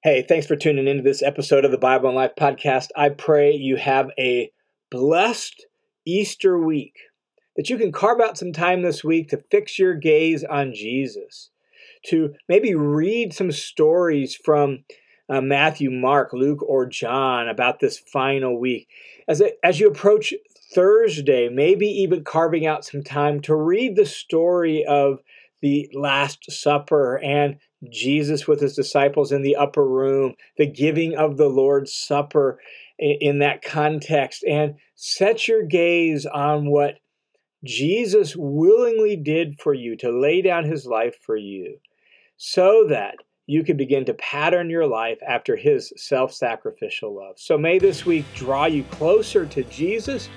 Hey, 0.03 0.25
thanks 0.29 0.49
for 0.49 0.57
tuning 0.57 0.89
into 0.89 1.05
this 1.05 1.23
episode 1.23 1.65
of 1.65 1.71
the 1.71 1.79
Bible 1.79 2.09
and 2.09 2.17
Life 2.17 2.33
podcast. 2.37 2.89
I 2.97 3.11
pray 3.11 3.53
you 3.53 3.77
have 3.77 4.11
a 4.19 4.51
blessed 4.91 5.65
Easter 6.05 6.59
week, 6.59 6.97
that 7.55 7.71
you 7.71 7.79
can 7.79 7.93
carve 7.93 8.21
out 8.21 8.37
some 8.37 8.53
time 8.53 8.83
this 8.83 9.05
week 9.05 9.29
to 9.29 9.45
fix 9.49 9.79
your 9.79 9.95
gaze 9.95 10.43
on 10.43 10.75
Jesus, 10.75 11.51
to 12.07 12.35
maybe 12.49 12.75
read 12.75 13.33
some 13.33 13.53
stories 13.53 14.35
from 14.35 14.83
uh, 15.29 15.41
Matthew, 15.41 15.91
Mark, 15.91 16.33
Luke, 16.33 16.63
or 16.63 16.87
John 16.87 17.49
about 17.49 17.81
this 17.81 17.99
final 17.99 18.59
week. 18.59 18.89
As, 19.29 19.43
as 19.63 19.81
you 19.81 19.89
approach 19.89 20.35
Thursday, 20.75 21.49
maybe 21.49 21.87
even 21.87 22.25
carving 22.25 22.67
out 22.67 22.85
some 22.85 23.03
time 23.03 23.41
to 23.43 23.55
read 23.55 23.97
the 23.97 24.07
story 24.07 24.85
of 24.85 25.21
the 25.63 25.91
Last 25.95 26.51
Supper 26.51 27.17
and 27.17 27.57
Jesus 27.91 28.47
with 28.47 28.61
his 28.61 28.75
disciples 28.75 29.33
in 29.33 29.43
the 29.43 29.57
upper 29.57 29.87
room, 29.87 30.35
the 30.57 30.67
giving 30.67 31.17
of 31.17 31.37
the 31.37 31.49
Lord's 31.49 31.95
Supper 31.95 32.61
in 32.99 33.41
that 33.41 33.63
context, 33.63 34.45
and 34.45 34.75
set 34.95 35.49
your 35.49 35.63
gaze 35.63 36.25
on 36.27 36.71
what 36.71 36.99
Jesus 37.65 38.35
willingly 38.37 39.17
did 39.17 39.61
for 39.61 39.75
you 39.75 39.97
to 39.97 40.11
lay 40.11 40.41
down 40.41 40.65
his 40.65 40.87
life 40.87 41.17
for 41.21 41.37
you 41.37 41.79
so 42.37 42.87
that 42.89 43.17
you 43.47 43.63
can 43.63 43.77
begin 43.77 44.05
to 44.05 44.15
pattern 44.15 44.69
your 44.69 44.87
life 44.87 45.19
after 45.27 45.57
his 45.57 45.93
self 45.97 46.33
sacrificial 46.33 47.15
love. 47.15 47.39
So 47.39 47.57
may 47.57 47.79
this 47.79 48.05
week 48.05 48.25
draw 48.35 48.67
you 48.67 48.83
closer 48.85 49.47
to 49.47 49.63
Jesus, 49.65 50.29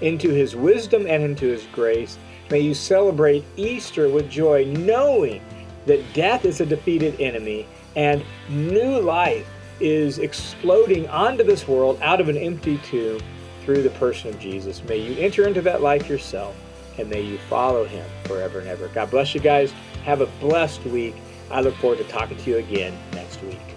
into 0.00 0.30
his 0.30 0.54
wisdom, 0.54 1.06
and 1.06 1.22
into 1.22 1.46
his 1.46 1.66
grace. 1.72 2.18
May 2.50 2.60
you 2.60 2.74
celebrate 2.74 3.44
Easter 3.56 4.08
with 4.08 4.30
joy, 4.30 4.64
knowing 4.64 5.42
that 5.86 6.00
death 6.14 6.44
is 6.44 6.60
a 6.60 6.66
defeated 6.66 7.20
enemy 7.20 7.66
and 7.96 8.24
new 8.48 9.00
life 9.00 9.48
is 9.80 10.18
exploding 10.18 11.08
onto 11.08 11.42
this 11.42 11.66
world 11.66 11.98
out 12.02 12.20
of 12.20 12.28
an 12.28 12.36
empty 12.36 12.78
tomb 12.78 13.20
through 13.64 13.82
the 13.82 13.90
person 13.90 14.30
of 14.30 14.38
Jesus. 14.38 14.82
May 14.84 14.98
you 14.98 15.18
enter 15.20 15.46
into 15.46 15.62
that 15.62 15.82
life 15.82 16.08
yourself 16.08 16.56
and 16.98 17.08
may 17.10 17.22
you 17.22 17.38
follow 17.50 17.84
him 17.84 18.06
forever 18.24 18.60
and 18.60 18.68
ever. 18.68 18.88
God 18.88 19.10
bless 19.10 19.34
you 19.34 19.40
guys. 19.40 19.72
Have 20.04 20.20
a 20.20 20.26
blessed 20.40 20.84
week. 20.84 21.14
I 21.50 21.60
look 21.60 21.74
forward 21.76 21.98
to 21.98 22.04
talking 22.04 22.36
to 22.36 22.50
you 22.50 22.56
again 22.58 22.96
next 23.12 23.42
week. 23.42 23.73